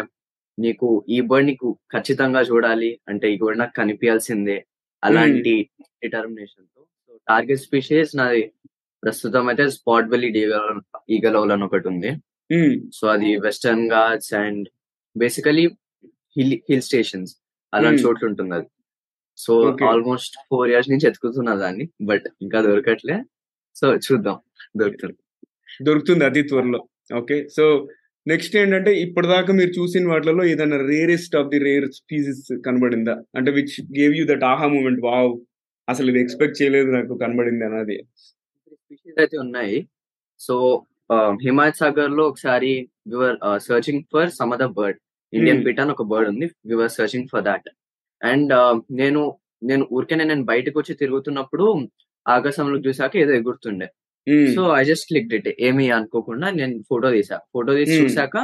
నీకు 0.58 0.88
ఈ 1.08 1.18
బర్డ్ 1.30 1.46
నీకు 1.46 1.68
ఖచ్చితంగా 1.94 2.40
చూడాలి. 2.50 2.90
అంటే 3.08 3.26
ఈ 3.34 3.36
బర్డ్ 3.42 3.58
నాకు 3.58 3.74
కనిపించాల్సిందే 3.76 4.58
అలాంటి 5.02 5.54
డిటర్మినేషన్ 6.02 6.66
టార్గెట్ 7.28 7.60
స్పీషీస్ 7.60 8.16
నాది 8.16 8.52
ప్రస్తుతం 9.04 9.48
అయితే 9.48 9.70
స్పాట్ 9.70 10.08
వెల్లీ 10.08 10.28
ఈగలౌల్ 11.10 11.52
అని 11.52 11.64
ఒకటి 11.64 11.88
ఉంది. 11.88 12.12
సో 12.94 13.08
అది 13.08 13.36
Western 13.36 13.88
Ghats 13.88 14.34
and 14.34 14.68
basically 15.16 15.66
hill 16.36 16.58
hill 16.70 16.82
stations 16.82 17.36
అలాంటి 17.74 17.98
Hmm. 17.98 18.08
చోట్ల 18.08 18.26
ఉంటుంది 18.26 18.54
అది. 18.54 18.66
సో. 19.36 19.76
ఆల్మోస్ట్ 19.88 20.36
ఫోర్ 20.50 20.70
ఇయర్స్ 20.70 20.90
నుంచి 20.90 21.06
ఎత్తుకుతున్నా 21.08 21.54
దాన్ని 21.54 21.88
బట్ 22.02 22.24
ఇంకా 22.42 22.60
దొరకట్లే. 22.60 23.22
సో 23.76 23.94
చూద్దాం. 23.94 24.38
దొరుకుతుంది. 24.76 25.16
దొరుకుతుంది 25.82 26.24
అతి 26.24 26.42
త్వరలో. 26.42 26.88
ఓకే. 27.16 27.48
సో 27.48 27.88
నెక్స్ట్ 28.26 28.56
ఏంటంటే 28.56 29.00
ఇప్పటిదాకా 29.00 29.52
మీరు 29.54 29.70
చూసిన 29.70 30.08
వాటిలో 30.08 30.44
ఏదైనా 30.44 30.76
rarest 30.76 31.36
of 31.36 31.48
the 31.48 31.58
rare 31.58 31.92
species 31.92 32.60
కనబడిందా? 32.66 33.22
అంటే 33.36 33.50
which 33.50 33.98
gave 33.98 34.14
you 34.14 34.26
that 34.26 34.44
aha 34.44 34.66
moment 34.68 35.00
wow 35.04 35.40
అసలు 35.88 36.06
ఇది 36.12 36.20
ఎక్స్పెక్ట్ 36.24 36.58
చేయలేదు 36.60 36.90
నాకు 36.96 37.12
కనబడింది 37.22 37.64
అన్నది. 37.68 37.96
స్పీషీస్ 38.74 39.18
అయితే 39.22 39.36
ఉన్నాయి. 39.44 39.76
సో 40.40 40.54
హిమాయత్ 41.44 41.80
సాగర్లో 41.80 42.24
ఒకసారి 42.30 42.72
we were 43.12 43.36
searching 43.66 44.02
for 44.12 44.30
some 44.38 44.52
other 44.56 44.74
bird 44.78 44.98
Indian 45.32 45.58
Hmm. 45.58 45.66
Pitta 45.66 45.80
అని 45.82 45.92
ఒక 45.94 46.04
బర్డ్ 46.10 46.28
ఉంది. 46.32 46.46
We were 46.70 46.92
searching 46.96 47.28
for 47.32 47.44
that 47.48 47.68
and 48.22 48.52
నేను 49.00 49.20
నేను 49.62 49.84
ఊరికే 49.96 50.16
నేను 50.22 50.44
బయటకు 50.50 50.76
వచ్చి 50.80 50.94
తిరుగుతున్నప్పుడు 51.00 51.64
ఆకాశంలో 52.26 52.76
చూసాక 52.84 53.14
ఏదో 53.16 53.32
ఎగురుతుండే. 53.38 53.86
ఉమ్, 54.26 54.48
so 54.54 54.62
I 54.76 54.82
just 54.84 55.06
click 55.10 55.32
it 55.38 55.48
ఏమి 55.68 55.86
అనుకోకుండా 55.96 56.48
నేను 56.58 56.74
ఫోటో 56.90 57.08
తీసా 57.16 57.38
ఫోటో 57.54 57.72
తీసి 57.78 57.94
Hmm. 57.94 58.02
చూసాక 58.04 58.34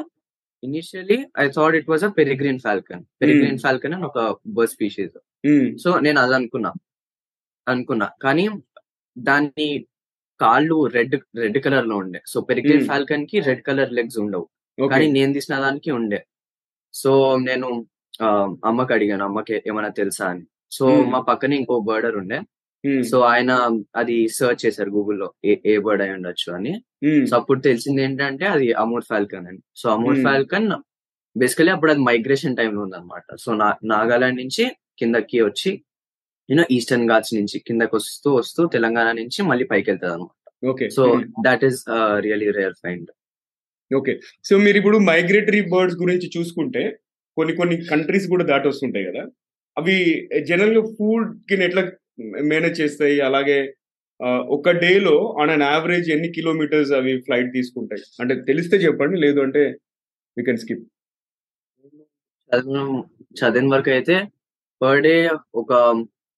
initially 0.63 1.19
I 1.39 1.47
thought 1.57 1.77
it 1.79 1.89
was 1.93 2.05
a 2.05 2.13
peregrine 2.19 2.61
falcon 2.61 3.03
peregrine 3.23 3.59
falcon 3.65 3.95
అని 3.97 4.07
ఒక 4.11 4.19
బర్డ్ 4.57 4.73
స్పీషీస్ 4.75 5.17
ఉమ్, 5.45 5.67
సో 5.83 5.89
నేను 6.07 6.19
అది 6.21 6.35
అనుకున్నా. 6.39 6.71
అనుకున్నా. 7.69 8.11
కానీ 8.23 8.49
దాని 9.19 9.87
కాళ్ళు 10.41 10.87
రెడ్ 10.87 11.17
రెడ్ 11.37 11.59
కలర్లో 11.59 11.97
ఉండే. 11.97 12.23
So 12.27 12.41
Hmm. 12.41 12.87
ఫాల్కన్కి 12.87 13.41
రెడ్ 13.41 13.63
కలర్ 13.63 13.93
లెగ్స్ 13.93 14.19
ఉండవు. 14.19 14.49
కానీ 14.89 15.13
నేను 15.13 15.33
తీసిన 15.33 15.59
దానికి 15.59 15.91
ఉండే. 15.91 16.25
సో 16.95 17.37
నేను 17.37 17.87
అమ్మకి 18.65 18.93
అడిగాను 18.93 19.25
అమ్మకి 19.25 19.63
ఏమైనా 19.67 19.89
తెలుసా? 19.89 20.27
అని. 20.27 20.43
సో. 20.73 21.05
మా 21.05 21.21
పక్కనే 21.21 21.57
ఇంకో 21.57 21.81
బర్డర్ 21.81 22.17
ఉండే. 22.17 22.41
సో 23.03 23.21
ఆయన 23.21 23.81
అది 23.97 24.29
సర్చ్ 24.29 24.67
చేశారు 24.67 24.91
గూగుల్లో 24.91 25.33
ఏ 25.45 25.57
ఏ 25.67 25.79
బర్డ్ 25.79 26.03
అయి 26.03 26.13
ఉండొచ్చు 26.13 26.53
అని. 26.53 26.85
సో 27.27 27.37
అప్పుడు 27.37 27.61
తెలిసింది 27.61 28.03
ఏంటంటే 28.03 28.47
అది 28.47 28.73
అమూర్ 28.73 29.05
ఫాల్కన్ 29.09 29.47
అని. 29.47 29.59
So 29.77 29.91
Amur 29.91 30.15
Hmm. 30.15 30.25
Falcon 30.25 30.71
basically 31.39 31.71
అప్పుడు 31.71 31.91
అది 31.91 32.01
మైగ్రేషన్ 32.01 32.57
టైంలో 32.57 32.83
ఉందన్నమాట. 32.83 33.23
సో 33.41 33.55
నాగాలాండ్ 33.85 34.41
నుంచి 34.41 34.73
కిందకి 34.99 35.41
వచ్చి 35.41 35.85
యూనో 36.49 36.65
ఈస్టర్న్ 36.77 37.09
ఘాట్స్ 37.09 37.35
నుంచి 37.35 37.57
కిందకి 37.67 37.95
వస్తూ 37.97 38.31
వస్తూ 38.35 38.63
తెలంగాణ 38.69 39.09
నుంచి 39.21 39.41
మళ్ళీ 39.51 39.65
పైకి 39.73 39.89
వెళ్తుంది 39.91 40.15
అనమాట 40.15 40.33
okay 40.63 40.87
so 40.97 41.05
that 41.47 41.65
is 41.69 41.81
really 42.27 42.49
rare 42.59 42.77
find 42.85 43.11
okay 43.91 44.13
so 44.49 44.55
మీరు 44.57 44.77
ఇప్పుడు 44.81 44.99
మైగ్రేటరీ 45.11 45.61
బర్డ్స్ 45.73 45.99
గురించి 46.03 46.29
చూసుకుంటే 46.37 46.83
కొన్ని 47.37 47.53
కొన్ని 47.57 47.77
కంట్రీస్ 47.91 48.27
కూడా 48.33 48.45
దాటి 48.51 48.67
వస్తుంటాయి 48.69 49.07
కదా. 49.09 49.23
అవి 49.77 49.97
జనరల్ 50.49 50.81
ఫుడ్కి 50.97 51.55
ఎట్లా 51.67 51.83
మేనేజ్ 52.51 52.77
చేస్తాయి? 52.81 53.17
అలాగే 53.29 53.59
ఒక 54.57 54.73
డేలో 54.83 55.15
ఆన్ 55.43 55.53
అన్ 55.55 55.65
యావరేజ్ 55.71 56.09
ఎన్ని 56.15 56.29
కిలోమీటర్స్ 56.37 56.93
అవి 56.99 57.13
ఫ్లైట్ 57.27 57.51
తీసుకుంటాయి? 57.57 58.03
అంటే 58.21 58.35
తెలిస్తే 58.49 58.77
చెప్పండి 58.85 59.17
లేదు 59.25 59.41
అంటే 59.47 59.63
వీ 60.37 60.45
కెన్ 60.49 60.61
స్కిప్ 60.63 60.85
చదివిన 63.37 63.69
వరకు 63.75 63.91
అయితే 63.97 64.17
పర్ 64.81 65.03
డే 65.07 65.15
ఒక 65.55 65.73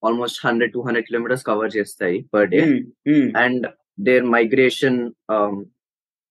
almost 0.02 0.38
hundred 0.46 0.72
two 0.72 0.80
hundred 0.80 1.06
kilometres 1.06 1.44
cover 1.44 1.72
చేస్తాయి 1.76 2.18
per 2.34 2.48
day 2.50 2.60
and 3.44 3.62
their 4.06 4.22
migration 4.26 4.94
um, 5.28 5.54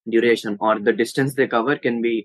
duration 0.07 0.51
or 0.61 0.73
the 0.79 0.93
distance 0.93 1.31
they 1.33 1.47
cover 1.47 1.75
can 1.77 1.95
be 2.01 2.15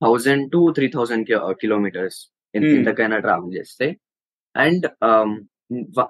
1000 0.00 0.44
to 0.52 0.60
3000 0.72 1.26
ki- 1.28 1.40
uh, 1.40 1.54
kilometers 1.62 2.14
in- 2.54 2.64
Hmm. 2.64 2.76
ఇంతకైనా 2.76 3.18
travel 3.18 3.52
చేస్తే. 3.56 3.86
And 4.54 4.86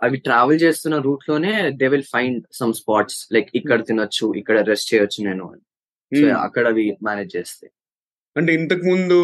అవి 0.07 0.19
travel 0.27 0.61
చేస్తున్న 0.63 0.99
రూట్లోనే 1.07 1.51
they 1.81 1.89
will 1.89 2.07
find 2.13 2.45
some 2.53 2.73
spots 2.73 3.19
like 3.33 3.51
ఇక్కడ 3.55 3.81
తినొచ్చు 3.89 4.27
ఇక్కడ 4.41 4.57
rest 4.71 4.91
చేయొచ్చు 4.93 5.21
నేను 5.27 5.47
సో 6.13 6.25
అక్కడ 6.47 6.65
అవి 6.73 6.85
మేనేజ్ 7.09 7.35
చేస్తాయి 7.37 7.71
అంటే 8.37 8.51
ఇంతకు 8.59 8.85
ముందు 8.93 9.19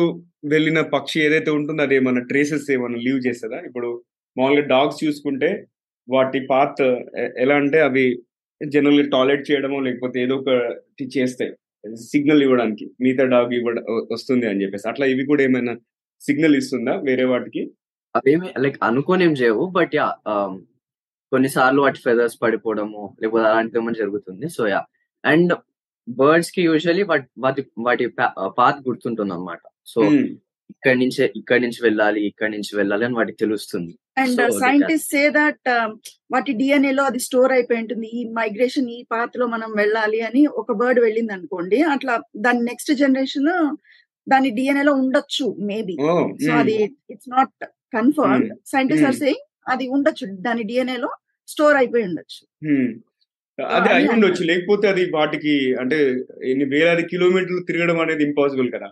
వెళ్ళిన 0.52 0.80
పక్షి 0.94 1.18
ఏదైతే 1.26 1.50
ఉంటుందో 1.58 1.82
అది 1.82 1.94
ఏమైనా 1.94 2.22
ట్రేసెస్ 2.30 2.68
ఏమైనా 2.76 2.98
లీవ్ 3.06 3.20
చేస్తుందా 3.26 3.60
ఇప్పుడు 3.68 3.90
మామూలుగా 4.36 4.66
డాగ్స్ 4.66 5.04
చూసుకుంటే 5.04 5.50
వాటి 6.08 6.46
పాత్ 6.50 6.82
ఎలా 7.38 7.54
అంటే 7.54 7.78
అవి 7.80 8.04
జనరల్ 8.60 9.10
టాయిలెట్ 9.10 9.48
చేయడమో 9.50 9.78
లేకపోతే 9.80 10.22
ఏదో 10.22 10.36
ఒకటి 10.36 11.04
చేస్తాయి 11.18 11.52
సిగ్నల్ 12.04 12.42
ఇవ్వడానికి 12.42 12.84
మిగతా 13.00 13.24
డాగ్ 13.24 13.52
ఇవ్వడం 13.52 13.82
వస్తుంది 14.12 14.46
అని 14.48 14.62
చెప్పేసి. 14.62 14.88
అట్లా 14.88 15.06
ఇవి 15.06 15.24
కూడా 15.26 15.42
ఏమైనా 15.42 15.74
సిగ్నల్ 16.20 16.56
ఇస్తుందా 16.56 16.94
వేరే 17.04 17.24
వాటికి? 17.24 17.62
అవేమి 18.14 18.48
లైక్ 18.58 18.78
అనుకోని 18.82 19.24
ఏం 19.24 19.32
చేయవు 19.32 19.66
బట్ 19.66 19.94
యా 19.94 20.06
కొన్నిసార్లు 21.32 21.80
వాటి 21.80 21.98
ఫెదర్స్ 21.98 22.36
పడిపోవడము 22.42 23.16
లేకపోతే 23.22 23.46
అలాంటిది 23.46 23.78
ఏమైనా 23.78 23.98
జరుగుతుంది. 23.98 24.48
So 24.48 24.68
yeah. 24.68 24.80
అండ్ 25.24 25.52
బర్డ్స్కి 26.08 26.62
యూజువలీ 26.62 27.02
వాటి 27.02 27.62
వాటి 27.78 28.06
పాత్ 28.58 28.88
గుర్తుంటుంది 28.88 29.32
అనమాట 29.32 29.62
సో. 29.86 30.00
ఇక్కడి 30.72 30.98
నుంచి 31.00 31.20
ఇక్కడి 31.40 31.62
నుంచి 31.64 31.80
వెళ్ళాలి 31.84 32.20
ఇక్కడి 32.28 32.52
నుంచి 32.54 32.72
వెళ్ళాలి 32.76 33.04
అని 33.06 33.16
వాటికి 33.18 33.38
తెలుస్తుంది 33.38 33.92
అండ్ 34.16 34.40
సైంటిస్ట్ 34.60 35.10
సే 35.12 35.22
దట్ 35.30 35.68
వాటి 36.30 36.52
DNA 36.60 36.92
లో 36.92 37.02
అది 37.04 37.20
స్టోర్ 37.26 37.52
అయిపోయి 37.52 37.80
ఉంటుంది 37.82 38.08
ఈ 38.18 38.22
మైగ్రేషన్ 38.38 38.88
ఈ 38.90 39.00
పాత్లో 39.10 39.46
మనం 39.46 39.70
వెళ్ళాలి 39.76 40.20
అని 40.28 40.42
ఒక 40.60 40.72
బర్డ్ 40.80 41.00
వెళ్ళింది 41.00 41.34
అనుకోండి 41.36 41.80
అట్లా 41.94 42.14
దాని 42.38 42.62
నెక్స్ట్ 42.70 42.92
జనరేషన్ 43.02 43.50
దాని 44.26 44.50
DNA 44.58 44.84
లో 44.84 44.94
ఉండొచ్చు 45.02 45.46
మేబీ 45.68 45.96
సో. 45.98 46.14
అది 46.60 46.76
it's 47.12 47.30
not 47.30 47.52
confirm. 47.92 48.44
Scientist 48.72 49.08
are. 49.10 49.18
Saying 49.20 49.44
అది 49.66 49.84
ఉండొచ్చు 49.88 50.26
దాని 50.46 50.64
DNA 50.70 50.96
లో 51.04 51.10
స్టోర్ 51.48 51.76
అయిపోయి 51.76 52.06
ఉండొచ్చు. 52.08 52.40
అదే 53.58 53.90
అయి 53.94 54.08
ఉండొచ్చు. 54.14 54.42
లేకపోతే 54.44 54.86
అది 54.88 55.02
వాటికి 55.12 55.52
అంటే 55.82 55.98
ఎన్ని 56.50 56.66
వేలాది 56.72 57.04
కిలోమీటర్లు 57.12 57.62
తిరగడం 57.68 58.00
అనేది 58.00 58.24
ఇంపాసిబుల్ 58.28 58.68
కదా 58.74 58.88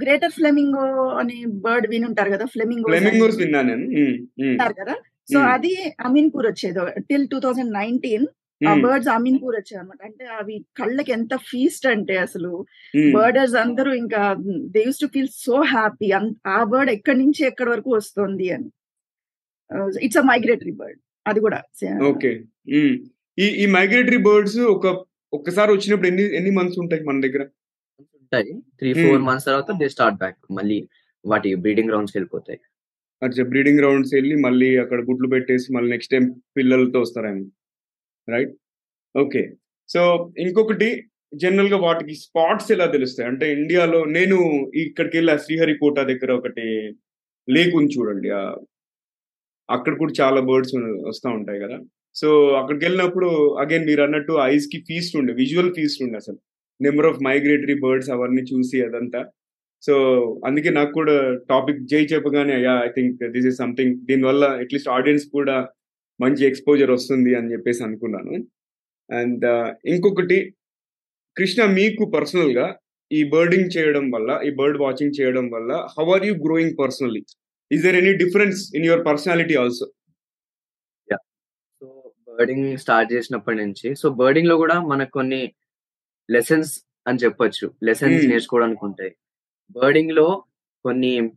గ్రేటర్ 0.00 0.32
ఫ్లెమింగో 0.32 0.84
అనే 1.20 1.36
బర్డ్ 1.64 1.86
విని 1.90 2.06
ఉంటారు 2.06 2.30
కదా 2.30 2.44
ఫ్లెమింగో 2.46 2.88
ఫ్లెమింగోస్ 2.90 3.38
విన్నా 3.38 3.60
నేను. 3.62 3.84
ఉంటారు 4.46 4.74
కదా 4.74 4.94
సో. 5.32 5.38
అది 5.54 5.72
అమీన్పూర్ 6.06 6.46
వచ్చేది 6.46 6.80
టిల్ 7.08 7.26
టూ 7.28 7.40
థౌజండ్ 7.40 7.72
నైన్టీన్ 7.74 8.24
ఆ. 8.60 8.72
బర్డ్స్ 8.82 9.08
అమీన్పూర్ 9.08 9.56
వచ్చాయి 9.56 9.78
అనమాట 9.80 10.00
అంటే 10.08 10.24
అవి 10.36 10.56
కళ్ళకి 10.76 11.12
ఎంత 11.12 11.34
ఫీస్ట్ 11.46 11.86
అంటే 11.86 12.16
అసలు. 12.18 12.50
బర్డర్స్ 13.14 13.56
అందరూ 13.56 13.92
ఇంకా 13.94 14.20
they 14.70 14.82
use 14.84 15.00
to 15.00 15.06
feel 15.06 15.30
so 15.38 15.56
happy 15.70 16.08
ఆ 16.48 16.64
బర్డ్ 16.64 16.90
ఎక్కడి 16.90 17.18
నుంచి 17.18 17.42
ఎక్కడి 17.46 17.70
వరకు 17.70 17.90
వస్తుంది 17.94 18.48
అని 18.50 18.68
ఇట్స్ 20.00 20.18
అ 20.18 20.26
మైగ్రేటరీ 20.30 20.74
బర్డ్ 20.76 20.98
అది 21.26 21.40
కూడా 21.40 21.58
ఓకే. 22.06 22.30
ఈ 23.38 23.46
ఈ 23.56 23.66
మైగ్రేటరీ 23.74 24.20
బర్డ్స్ 24.22 24.58
ఒక 24.72 24.86
ఒక్కసారి 25.32 25.70
వచ్చినప్పుడు 25.72 26.08
ఎన్ని 26.08 26.24
ఎన్ని 26.36 26.50
మంత్స్ 26.50 26.78
ఉంటాయి 26.78 27.02
మన 27.02 27.20
దగ్గర 27.20 27.42
ఉంటాయి 28.32 28.52
త్రీ 28.80 28.90
ఫోర్. 28.98 29.22
మంత్స్ 29.28 29.46
తర్వాత 29.48 29.70
దే 29.80 29.86
స్టార్ట్ 29.94 30.18
బ్యాక్ 30.22 30.38
మళ్ళీ 30.58 30.78
వాటి 31.24 31.48
బ్రీడింగ్ 31.64 31.90
గ్రౌండ్స్ 31.90 32.14
వెళ్ళిపోతాయి 32.16 32.58
అచ్చా 33.22 33.42
బ్రీడింగ్ 33.52 33.80
గ్రౌండ్స్ 33.80 34.12
వెళ్ళి 34.14 34.34
మళ్ళీ 34.44 34.68
అక్కడ 34.82 35.00
గుడ్లు 35.08 35.28
పెట్టేసి 35.34 35.66
మళ్ళీ 35.76 35.90
నెక్స్ట్ 35.94 36.12
టైం 36.14 36.24
పిల్లలతో 36.56 37.00
వస్తారేమో. 37.04 37.44
రైట్ 38.28 38.52
ఓకే 39.14 39.42
సో 39.88 40.00
ఇంకొకటి 40.44 40.88
జనరల్గా 41.42 41.78
వాటికి 41.86 42.14
స్పాట్స్ 42.24 42.70
ఎలా 42.74 42.86
తెలుస్తాయి? 42.96 43.26
అంటే 43.28 43.46
ఇండియాలో 43.58 44.00
నేను 44.16 44.38
ఇక్కడికి 44.84 45.16
వెళ్ళి 45.18 45.34
శ్రీహరికోట 45.44 45.98
దగ్గర 46.10 46.30
ఒకటి 46.40 46.66
లేక్ 47.48 47.74
ఉంది 47.80 47.94
చూడండి. 47.96 48.30
ఆ 48.40 48.42
అక్కడ 49.68 49.94
కూడా 50.00 50.12
చాలా 50.20 50.40
బర్డ్స్ 50.50 50.74
వస్తూ 51.10 51.28
ఉంటాయి 51.38 51.60
కదా. 51.64 51.78
సో 52.16 52.28
అక్కడికి 52.60 52.82
వెళ్ళినప్పుడు 52.86 53.28
అగైన్ 53.62 53.86
మీరు 53.90 54.02
అన్నట్టు 54.06 54.32
ఐస్కి 54.52 54.78
ఫీస్ట్ 54.88 55.14
ఉండే 55.20 55.32
విజువల్ 55.42 55.70
ఫీస్ట్ 55.78 56.02
ఉండే 56.06 56.16
అసలు. 56.22 56.38
నెంబర్ 56.86 57.08
ఆఫ్ 57.10 57.22
మైగ్రేటరీ 57.28 57.76
బర్డ్స్ 57.84 58.10
అవన్నీ 58.14 58.42
చూసి 58.52 58.78
అదంతా. 58.86 59.20
సో 59.82 59.94
అందుకే 60.46 60.70
నాకు 60.78 60.92
కూడా 60.92 61.14
టాపిక్ 61.52 61.86
జై 61.92 62.02
చెప్పగానే 62.12 62.52
అయ్యా 62.58 62.74
I 62.86 62.90
think 62.96 63.22
this 63.36 63.48
is 63.50 63.60
something 63.62 63.94
దీనివల్ల 64.08 64.44
అట్లీస్ట్ 64.62 64.90
ఆడియన్స్ 64.96 65.26
కూడా 65.36 65.56
మంచి 66.20 66.42
ఎక్స్పోజర్ 66.50 66.92
వస్తుంది 66.96 67.32
అని 67.38 67.52
చెప్పేసి 67.54 67.82
అనుకున్నాను. 67.88 68.34
అండ్ 69.10 69.44
uh, 69.52 69.68
ఇంకొకటి 69.92 70.38
కృష్ణ 71.36 71.62
మీకు 71.78 72.04
పర్సనల్గా 72.14 72.66
ఈ 73.10 73.20
బర్డింగ్ 73.32 73.72
చేయడం 73.74 74.04
వల్ల 74.10 74.30
ఈ 74.44 74.50
బర్డ్ 74.58 74.78
వాచింగ్ 74.82 75.16
చేయడం 75.18 75.46
వల్ల 75.54 75.72
how 75.94 76.04
are 76.14 76.24
you 76.28 76.34
growing 76.44 76.76
personally 76.78 77.22
is 77.70 77.82
there 77.86 77.98
any 78.00 78.12
difference 78.22 78.60
in 78.76 78.86
your 78.88 79.02
personality 79.08 79.54
also 79.54 79.86
so 81.82 81.86
birding 82.30 82.68
start 82.84 83.10
చేసినప్పటి 83.14 83.58
నుంచి 83.62 83.88
సో 84.02 84.08
బర్డింగ్లో 84.20 84.56
కూడా 84.62 84.76
మనకు 84.92 85.12
కొన్ని 85.12 85.42
లెసన్స్ 86.32 86.80
అని 87.08 87.18
చెప్పొచ్చు. 87.18 87.74
లెసన్స్. 87.84 88.26
నేర్చుకోవడానికి 88.26 88.84
ఉంటాయి 88.84 89.16
బర్డింగ్లో 89.70 90.44
కొన్ని 90.84 91.28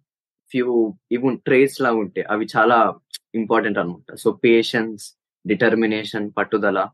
ఫ్యూ 0.51 0.93
ఇవి 1.11 1.37
ట్రేస్ 1.37 1.81
లాగా 1.81 1.95
ఉంటాయి. 1.95 2.27
అవి 2.29 2.47
చాలా 2.57 2.95
ఇంపార్టెంట్ 3.35 3.77
అనమాట. 3.77 4.15
సో 4.15 4.31
పేషెన్స్ 4.31 5.13
డిటర్మినేషన్ 5.47 6.31
పట్టుదల. 6.37 6.89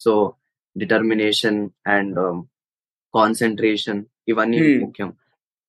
సో 0.00 0.34
డిటర్మినేషన్ 0.78 1.70
అండ్ 1.86 2.44
కాన్సన్ట్రేషన్ 3.14 4.04
ఇవన్నీ. 4.28 4.78
ముఖ్యం. 4.78 5.12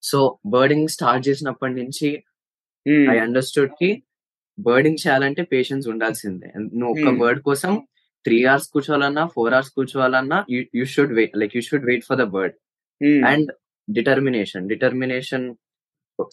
సో 0.03 0.37
బర్డింగ్ 0.45 0.87
స్టార్ట్ 0.87 1.27
చేసినప్పటి 1.27 1.73
నుంచి 1.73 2.23
ఐ 3.11 3.17
అండర్స్టూడ్కి 3.17 4.03
బర్డింగ్ 4.59 4.97
చేయాలంటే 5.07 5.43
పేషెన్స్ 5.43 5.87
ఉండాల్సిందే. 5.87 6.53
నువ్వు 6.57 6.89
ఒక 6.89 6.99
Hmm. 6.99 7.19
బర్డ్ 7.19 7.41
కోసం 7.41 7.87
త్రీ 8.25 8.37
అవర్స్ 8.51 8.69
కూర్చోవాలన్నా 8.73 9.23
four 9.35 9.53
hours 9.57 9.71
కూర్చోవాలన్నా 9.77 10.37
you 10.79 10.85
should 10.93 11.13
wait 11.19 11.35
like 11.41 11.53
you 11.57 11.63
should 11.69 11.87
wait 11.89 12.05
for 12.09 12.19
the 12.21 12.25
bird 12.35 12.55
and 13.31 13.49
determination 13.87 14.67
determination 14.73 15.45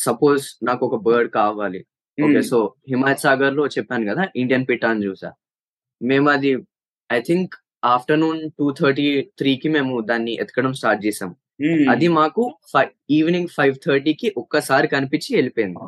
suppose 0.07 0.45
నాకు 0.69 0.83
ఒక 0.89 0.97
బర్డ్ 1.07 1.29
కావాలి. 1.41 1.81
ఓకే 2.19 2.41
సో 2.51 2.59
హిమాయత్ 2.91 3.23
సాగర్లో 3.25 3.65
చెప్పాను 3.77 4.05
కదా 4.11 4.23
ఇండియన్ 4.41 4.67
పిటా 4.71 4.89
అని 4.95 5.05
చూసా 5.09 5.31
మేము 6.01 6.29
అది 6.35 6.51
I 7.11 7.19
think 7.29 7.53
afternoon 7.95 8.41
two 8.59 8.67
thirty 8.81 9.07
three 9.39 9.53
కి 9.63 9.69
మేము 9.77 9.95
దాన్ని 10.11 10.33
ఎతకడం 10.43 10.73
స్టార్ట్ 10.81 11.03
చేసాం. 11.07 11.31
అది 11.93 12.07
మాకు 12.19 12.43
ఫైవ్ 12.73 12.91
ఈవినింగ్ 13.17 13.51
ఫైవ్ 13.57 13.75
థర్టీకి 13.87 14.29
ఒక్కసారి 14.43 14.87
కనిపించి 14.95 15.31
వెళ్ళిపోయింది. 15.37 15.81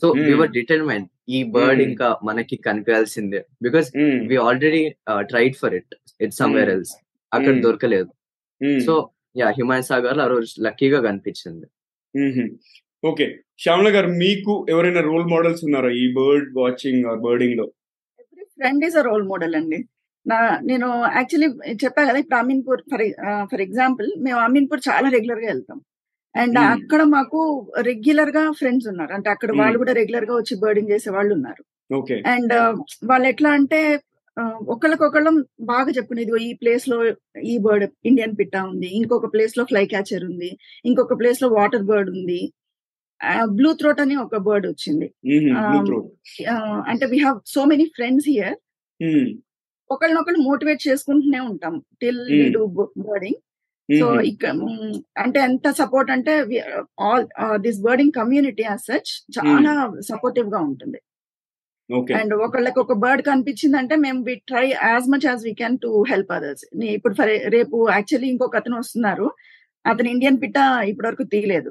సో 0.00 0.06
వివర్ 0.28 0.52
డిటర్మైన్ 0.58 1.06
ఈ 1.28 1.38
బర్డ్ 1.54 1.80
Hmm. 1.80 1.88
ఇంకా 1.88 2.08
మనకి 2.28 2.56
కనిపించాల్సిందే. 2.66 3.40
Because 3.62 3.88
we 4.30 4.36
already 4.46 4.82
tried 5.30 5.56
for 5.60 5.74
it 5.78 5.92
it 6.20 6.34
somewhere 6.40 6.68
Hmm. 6.68 6.76
Else 6.76 6.92
అక్కడ 7.32 7.52
Hmm. 7.54 7.62
దొరకలేదు. 7.66 8.10
సో 8.86 8.94
యా 9.36 9.48
హిమాయత్ 9.58 9.88
సాగర్లో 9.90 10.22
ఆ 10.24 10.30
రోజు 10.32 10.48
లక్కీగా 10.66 10.98
కనిపించింది. 11.06 11.66
ఓకే 13.02 13.26
శ్యామల 13.62 13.88
గారు 13.94 14.08
మీకు 14.24 14.52
ఎవరైనా 14.72 15.00
రోల్ 15.08 15.24
మోడల్స్ 15.32 15.62
ఉన్నారా 15.66 15.90
ఈ 16.02 16.04
bird 16.18 16.48
watching 16.58 17.06
or 17.10 17.20
బర్డింగ్లో? 17.26 17.66
Every 18.22 18.44
friend 18.56 18.84
is 18.88 18.98
a 19.00 19.04
role 19.08 19.24
model 19.32 19.54
అండి. 19.60 19.78
నా 20.26 20.38
నేను 20.68 20.88
యాక్చువల్లీ 21.18 21.48
చెప్పా 21.84 22.02
కదా 22.08 22.18
ఇప్పుడు 22.22 22.38
అమీన్పూర్ 22.42 22.82
ఫర్ 22.90 23.02
ఫర్ 23.50 23.62
ఎగ్జాంపుల్ 23.66 24.08
మేము 24.26 24.38
అమీన్పూర్ 24.48 24.82
చాలా 24.88 25.08
రెగ్యులర్గా 25.16 25.48
వెళ్తాం. 25.52 25.78
అండ్. 26.34 26.58
అక్కడ 26.74 27.02
మాకు 27.16 27.38
రెగ్యులర్గా 27.80 28.52
ఫ్రెండ్స్ 28.52 28.88
ఉన్నారు. 28.88 29.12
అంటే 29.12 29.30
అక్కడ 29.30 29.50
వాళ్ళు. 29.60 29.78
కూడా 29.78 29.92
రెగ్యులర్గా 29.92 30.34
వచ్చి 30.36 30.54
బర్డింగ్ 30.64 30.90
చేసే 30.90 31.10
వాళ్ళు 31.10 31.34
ఉన్నారు. 31.34 31.62
అండ్ 32.32 32.54
వాళ్ళు 33.10 33.28
ఎట్లా 33.28 33.50
అంటే 33.50 33.80
ఒకళ్ళకొకళ్ళం 34.68 35.36
బాగా 35.60 35.90
చెప్పుకునేది 35.90 36.42
ఈ 36.44 36.52
ప్లేస్లో 36.54 36.98
ఈ 37.44 37.58
బర్డ్ 37.58 37.84
ఇండియన్ 38.06 38.36
పిట్టా 38.38 38.64
ఉంది. 38.64 38.88
ఇంకొక 38.98 39.32
ప్లేస్లో 39.34 39.64
ఫ్లై 39.64 39.84
క్యాచర్ 39.86 40.24
ఉంది. 40.24 40.50
ఇంకొక 40.84 41.20
ప్లేస్లో 41.20 41.48
వాటర్ 41.48 41.82
బర్డ్ 41.82 42.10
ఉంది. 42.10 42.40
బ్లూ 43.50 43.72
థ్రోట్ 43.72 44.00
అని 44.00 44.14
ఒక 44.16 44.36
బర్డ్ 44.46 44.66
వచ్చింది. 44.66 45.06
అంటే 46.90 47.06
we 47.06 47.18
have 47.18 47.38
so 47.46 47.64
many 47.64 47.84
friends 47.96 48.28
here 48.28 48.56
ఒకళ్ళనొకళ్ళు 49.90 50.40
మోటివేట్ 50.48 50.88
చేసుకుంటూనే 50.88 51.40
ఉంటాం. 51.50 51.74
టిల్. 52.02 52.22
డూ 52.52 52.62
బర్డింగ్ 53.08 53.38
సో 53.88 54.06
అంటే 55.22 55.38
ఎంత 55.42 55.68
సపోర్ట్ 55.78 56.10
అంటే 56.10 56.32
all 57.06 57.24
this 57.60 57.80
birding 57.80 58.14
community 58.18 58.64
as 58.64 58.84
such 58.88 59.10
చాలా 59.36 59.72
సపోర్టివ్గా 60.08 60.60
ఉంటుంది 60.66 61.00
అండ్ 62.16 62.32
ఒకళ్ళకి 62.44 62.78
ఒక 62.78 62.94
బర్డ్ 63.00 63.22
కనిపించిందంటే 63.26 63.94
మేము 64.02 64.20
we 64.22 64.34
try 64.46 64.64
as 64.84 65.08
much 65.08 65.26
as 65.26 65.42
we 65.44 65.52
can 65.54 65.76
to 65.78 65.90
help 66.10 66.30
others. 66.32 66.64
ఇప్పుడు 66.94 67.14
రేపు 67.54 67.76
యాక్చువల్లీ 67.90 68.28
ఇంకొక 68.32 68.56
అతను 68.56 68.76
వస్తున్నారు. 68.78 69.26
అతను 69.84 70.08
ఇండియన్ 70.08 70.38
పిట్ట 70.42 70.56
ఇప్పటి 70.90 71.08
వరకు 71.08 71.24
తీయలేదు 71.32 71.70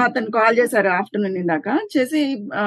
అతను 0.00 0.28
కాల్ 0.36 0.54
చేశారు 0.58 0.88
ఆఫ్టర్నూన్ 0.94 1.36
ఇందాక 1.36 1.66
చేసి 1.92 2.20
ఆ, 2.54 2.62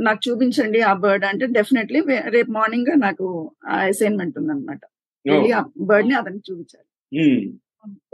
నాకు 0.00 0.20
చూపించండి 0.24 0.80
ఆ 0.82 0.94
బర్డ్ 1.02 1.24
అంటే 1.24 1.46
డెఫినెట్లీ 1.56 2.00
రేపు 2.36 2.50
మార్నింగ్ 2.50 2.90
నాకు 2.98 3.26
ఆ 3.66 3.76
అసైన్మెంట్ 3.86 4.38
ఉందన్నమాట. 4.40 4.82
వెళ్ళి 5.26 5.50
ఆ 5.52 5.60
బర్డ్ని 5.90 6.14
అతనికి 6.20 6.44
చూపించారు 6.48 6.86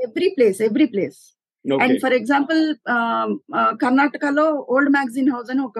every 0.07 0.29
place 0.37 0.59
every 0.69 0.87
place 0.95 1.21
and 1.65 1.97
for 2.05 2.17
example 2.21 2.63
కర్ణాటకలో 3.85 4.47
ఓల్డ్ 4.75 4.93
మ్యాగజైన్ 4.97 5.31
హౌస్ 5.35 5.51
అని 5.55 5.63
ఒక 5.71 5.79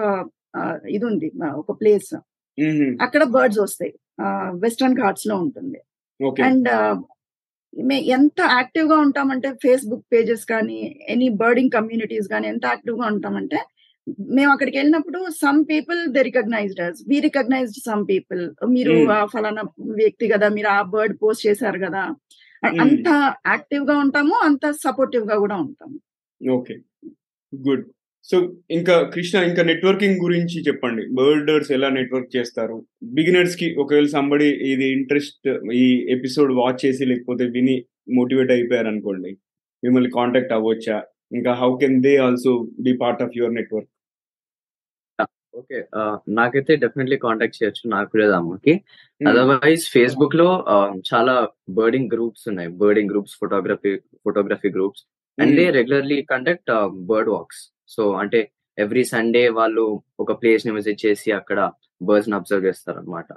ఇది 0.95 1.05
ఉంది 1.11 1.27
ఒక 1.61 1.71
ప్లేస్ 1.81 2.11
అక్కడ 3.05 3.23
బర్డ్స్ 3.35 3.59
వస్తాయి. 3.65 3.91
వెస్టర్న్ 4.63 4.97
ఘాట్స్లో 5.03 5.35
ఉంటుంది. 5.45 5.79
అండ్ 6.47 6.69
ఎంత 8.17 8.39
యాక్టివ్గా 8.57 8.97
ఉంటామంటే 9.05 9.49
ఫేస్బుక్ 9.63 10.05
పేజెస్ 10.13 10.45
కానీ 10.51 10.77
ఎనీ 11.13 11.27
బర్డింగ్ 11.41 11.73
కమ్యూనిటీస్ 11.77 12.27
కానీ 12.33 12.45
ఎంత 12.53 12.65
యాక్టివ్గా 12.73 13.05
ఉంటామంటే 13.13 13.59
మేము 14.37 14.49
అక్కడికి 14.53 14.77
వెళ్ళినప్పుడు 14.79 15.19
some 15.41 15.59
people 15.71 15.99
they 16.15 16.21
recognised 16.29 16.81
us 16.87 16.99
we 17.09 17.17
recognised 17.27 17.79
some 17.87 18.03
people 18.11 18.41
మీరు. 18.75 18.95
ఆ 19.17 19.21
ఫలానా 19.33 19.63
వ్యక్తి 20.01 20.25
కదా 20.33 20.47
మీరు 20.57 20.69
ఆ 20.77 20.79
బర్డ్ 20.93 21.15
పోస్ట్ 21.23 21.45
చేశారు 21.47 21.79
కదా. 21.85 22.03
అంత 22.67 23.33
యాక్టివ్గా 23.47 23.97
ఉంటాము 23.97 24.33
అంత 24.43 24.71
సపోర్టివ్గా 24.71 25.37
కూడా 25.37 25.55
ఉంటాము. 25.55 25.99
ఓకే. 26.49 26.77
గుడ్. 27.55 27.85
సో 28.23 28.55
ఇంకా 28.71 29.03
కృష్ణ 29.03 29.39
ఇంకా 29.39 29.63
నెట్వర్కింగ్ 29.63 30.19
గురించి 30.23 30.61
చెప్పండి. 30.67 31.05
బర్డర్స్ 31.13 31.71
ఎలా 31.71 31.89
నెట్వర్క్ 31.89 32.35
చేస్తారు? 32.35 32.85
బిగినర్స్కి 33.03 33.75
ఒకవేళ 33.75 34.05
సంబడి 34.05 34.45
ఇది 34.45 34.91
ఇంట్రెస్ట్ 34.91 35.71
ఈ 35.73 36.07
ఎపిసోడ్ 36.09 36.51
వాచ్ 36.51 36.85
చేసి 36.85 37.05
లేకపోతే 37.05 37.45
విని 37.45 37.85
మోటివేట్ 38.13 38.51
అయిపోయారు 38.51 38.87
అనుకోండి 38.87 39.37
మిమ్మల్ని 39.83 40.11
కాంటాక్ట్ 40.11 40.53
అవ్వచ్చా? 40.53 41.03
ఇంకా 41.31 41.53
how 41.53 41.77
can 41.77 42.03
they 42.03 42.17
also 42.17 42.67
be 42.81 42.97
part 42.97 43.23
of 43.23 43.37
your 43.37 43.53
network? 43.53 43.89
Okay. 45.59 45.79
నాకైతే 46.39 46.73
డెఫినెట్లీ 46.83 47.17
కాంటాక్ట్ 47.25 47.57
చేయొచ్చు. 47.59 47.83
నాకు 47.95 48.17
లేదు 48.21 48.33
అమ్మకి 48.39 48.73
అదర్వైజ్ 49.21 49.85
ఫేస్బుక్లో 49.95 50.47
చాలా 51.11 51.35
బర్డింగ్ 51.79 52.09
గ్రూప్స్ 52.15 52.45
ఉన్నాయి. 52.51 52.69
Birding 52.81 53.11
groups 53.13 53.35
photography 53.41 53.93
photography 54.25 54.71
groups. 54.77 55.03
And 55.37 55.53
they 55.59 55.65
regularly 55.77 56.19
conduct 56.33 56.71
bird 57.11 57.31
walks. 57.35 57.61
So 57.95 58.03
అంటే 58.21 58.41
ఎవ్రీ 58.77 59.03
సండే 59.13 59.43
వాళ్ళు 59.57 59.83
ఒక 60.23 60.31
ప్లేస్ని 60.41 60.71
విజిట్ 60.77 61.03
చేసి 61.05 61.29
అక్కడ 61.39 61.59
బర్డ్స్ని 62.01 62.35
అబ్జర్వ్ 62.37 62.65
చేస్తారు 62.67 62.97
అనమాట 63.01 63.27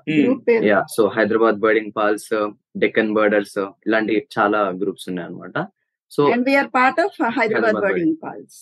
పేరు 0.47 0.65
yeah. 0.71 0.79
So 0.95 1.03
Hyderabad 1.17 1.59
birding 1.65 1.93
pals 1.99 2.31
Deccan 2.85 3.13
birders 3.19 3.59
ఇలాంటి 3.89 4.15
చాలా 4.37 4.61
గ్రూప్స్ 4.81 5.07
ఉన్నాయి 5.11 5.29
అనమాట 5.29 5.59
so 6.13 6.23
part 6.77 7.01
of 7.05 7.17
Hyderabad 7.39 7.39
Hyderabad 7.39 7.85
birding. 7.87 8.17
Pals. 8.25 8.59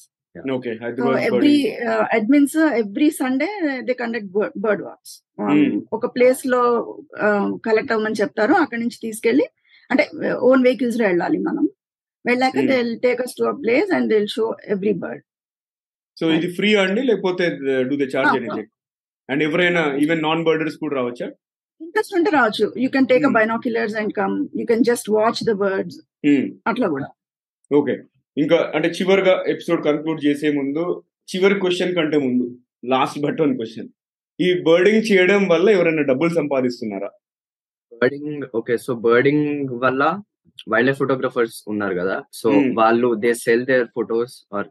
Okay 0.55 0.71
so 0.73 0.81
Hyderabad 0.85 1.23
every 1.29 1.55
admins 2.17 2.57
every 2.81 3.09
Sunday 3.19 3.49
they 3.89 3.95
conduct 4.03 4.31
bird 4.67 4.85
walks 4.89 5.15
Hmm. 5.39 5.73
ఒక 5.97 6.07
ప్లేస్లో 6.15 6.61
కలెక్ట్ 7.67 7.91
అవ్వమని 7.95 8.21
చెప్తారు. 8.21 8.55
అక్కడి 8.63 8.81
నుంచి 8.83 8.99
తీసుకెళ్ళి 9.03 9.47
అంటే 9.91 10.05
ఓన్ 10.49 10.63
వెహికల్స్లో 10.67 11.05
వెళ్ళాలి 11.09 11.39
మనం. 11.49 11.65
వెళ్ళాక. 12.25 12.57
They 12.71 12.77
take 13.05 13.21
us 13.25 13.35
to 13.39 13.45
a 13.45 13.55
place 13.63 13.91
and 13.97 14.09
they 14.13 14.19
show 14.35 14.45
every 14.75 14.95
bird 15.03 15.23
so 16.17 16.25
ఇది 16.37 16.49
ఫ్రీ 16.59 16.71
అండి? 16.83 17.03
లేకపోతే 17.11 17.45
do 17.91 17.97
they 18.03 18.07
charge 18.15 18.37
anything 18.41 18.71
and 19.29 19.43
ఎవరైనా 19.49 19.83
ఈవెన్ 20.05 20.23
నాన్ 20.27 20.45
బర్డర్స్ 20.49 20.79
కూడా 20.83 20.95
రావచ్చా? 21.01 21.29
ఇంట్రెస్ట్ 21.81 22.15
ఉంటే 22.19 22.31
రావచ్చు. 22.37 22.67
You 22.83 22.89
can 22.95 23.09
take 23.13 23.27
a. 23.27 23.33
Binoculars 23.39 23.97
and 24.03 24.15
come 24.21 24.37
you 24.61 24.67
can 24.73 24.85
just 24.91 25.11
watch 25.17 25.43
the 25.45 25.55
birds 25.63 25.99
అట్లా 26.73 26.89
కూడా. 26.95 27.09
ఓకే 27.71 27.97
ఇంకా 28.37 28.73
అంటే 28.75 28.89
చివరిగా 28.89 29.45
ఎపిసోడ్ 29.47 29.85
కంక్లూడ్ 29.85 30.25
చేసే 30.27 30.53
ముందు 30.53 31.05
చివరి 31.29 31.61
క్వశ్చన్ 31.61 31.95
కంటే 31.95 32.17
ముందు 32.17 32.59
లాస్ట్ 32.85 33.19
బట్ 33.21 33.41
వన్ 33.41 33.57
క్వశ్చన్ 33.57 33.89
ఈ 34.41 34.63
బర్డింగ్ 34.63 35.13
చేయడం 35.13 35.49
వల్ల 35.49 35.71
ఎవరైనా 35.71 36.03
డబ్బులు 36.03 36.35
సంపాదిస్తున్నారా? 36.35 37.11
బర్డింగ్ 38.03 38.43
ఓకే 38.55 38.77
సో 38.77 38.95
బర్డింగ్ 38.95 39.69
వల్ల 39.71 40.21
వైల్డ్ 40.71 40.87
లైఫ్ 40.87 40.99
ఫోటోగ్రఫర్స్ 40.99 41.65
ఉన్నారు 41.69 41.95
కదా. 41.95 42.23
So 42.33 42.51
Hmm. 42.51 42.77
వాళ్ళు 42.77 43.15
they 43.15 43.35
sell 43.35 43.67
their 43.67 43.89
photos 43.95 44.47
or 44.55 44.67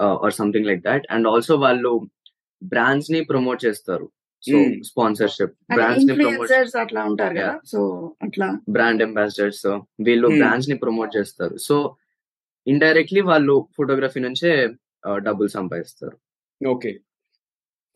or 0.00 0.32
something 0.32 0.66
like 0.66 0.82
that 0.82 1.06
and 1.10 1.28
also 1.28 1.56
వాళ్ళు 1.56 2.08
బ్రాండ్స్ని 2.62 3.24
ప్రమోట్ 3.24 3.64
చేస్తారు. 3.64 4.10
So 4.42 4.56
Hmm. 4.58 4.82
స్పాన్సర్షిప్ 4.82 5.54
బ్రాండ్స్ని 5.74 6.14
ప్రమోట్ 6.14 6.76
అట్లా 6.76 7.04
ఉంటారు 7.04 7.34
కదా. 7.34 7.60
సో 7.66 7.80
అట్లా. 8.22 8.58
బ్రాండ్ 8.68 9.02
అంబాసిడర్స్ 9.02 9.66
వీళ్ళు 10.00 10.28
Hmm. 10.28 10.38
బ్రాండ్స్ని 10.38 10.76
ప్రమోట్ 10.76 11.16
చేస్తారు. 11.16 11.56
సో 11.56 11.96
ఇండైరెక్ట్లీ 12.66 13.20
వాళ్ళు 13.20 13.54
ఫోటోగ్రఫీ 13.76 14.20
నుంచే 14.20 14.50
డబ్బులు 15.16 15.48
సంపాదిస్తారు. 15.48 16.16
Okay. 16.66 16.90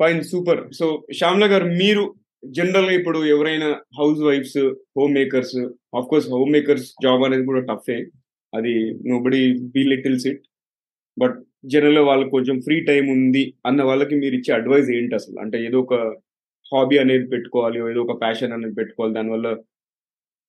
Fine 0.01 0.21
super. 0.25 0.73
So 0.73 0.87
Shyamla 1.19 1.47
garu 1.53 1.67
మీరు 1.83 2.05
జనరల్గా 2.45 2.93
ఇప్పుడు 2.93 3.19
ఎవరైనా 3.25 3.69
హౌస్ 3.99 4.21
wives 4.21 4.59
homemakers 5.15 5.57
of 5.97 6.07
course 6.11 6.29
homemakers 6.53 6.87
job 7.03 7.25
అనేది 7.25 7.45
కూడా 7.45 7.61
టఫే. 7.61 7.99
అది 8.53 8.75
nobody 9.09 9.41
belittles 9.93 10.27
it. 10.27 10.43
But 11.19 11.37
general 11.65 11.99
వాళ్ళకి 11.99 12.31
కొంచెం 12.31 12.61
ఫ్రీ 12.61 12.77
టైం 12.85 13.05
ఉంది 13.17 13.55
అన్న 13.67 13.83
వాళ్ళకి 13.83 14.15
మీరు 14.15 14.35
ఇచ్చే 14.35 14.55
అడ్వైజ్ 14.55 14.91
ఏంటి 14.91 15.15
అసలు? 15.15 15.37
అంటే 15.41 15.57
ఏదో 15.67 15.81
ఒక 15.81 15.95
హాబీ 16.73 16.99
అనేది 16.99 17.27
పెట్టుకోవాలి 17.27 17.79
ఏదో 17.91 18.01
ఒక 18.03 18.21
ప్యాషన్ 18.21 18.53
అనేది 18.53 18.75
పెట్టుకోవాలి 18.75 19.15
దానివల్ల 19.15 19.49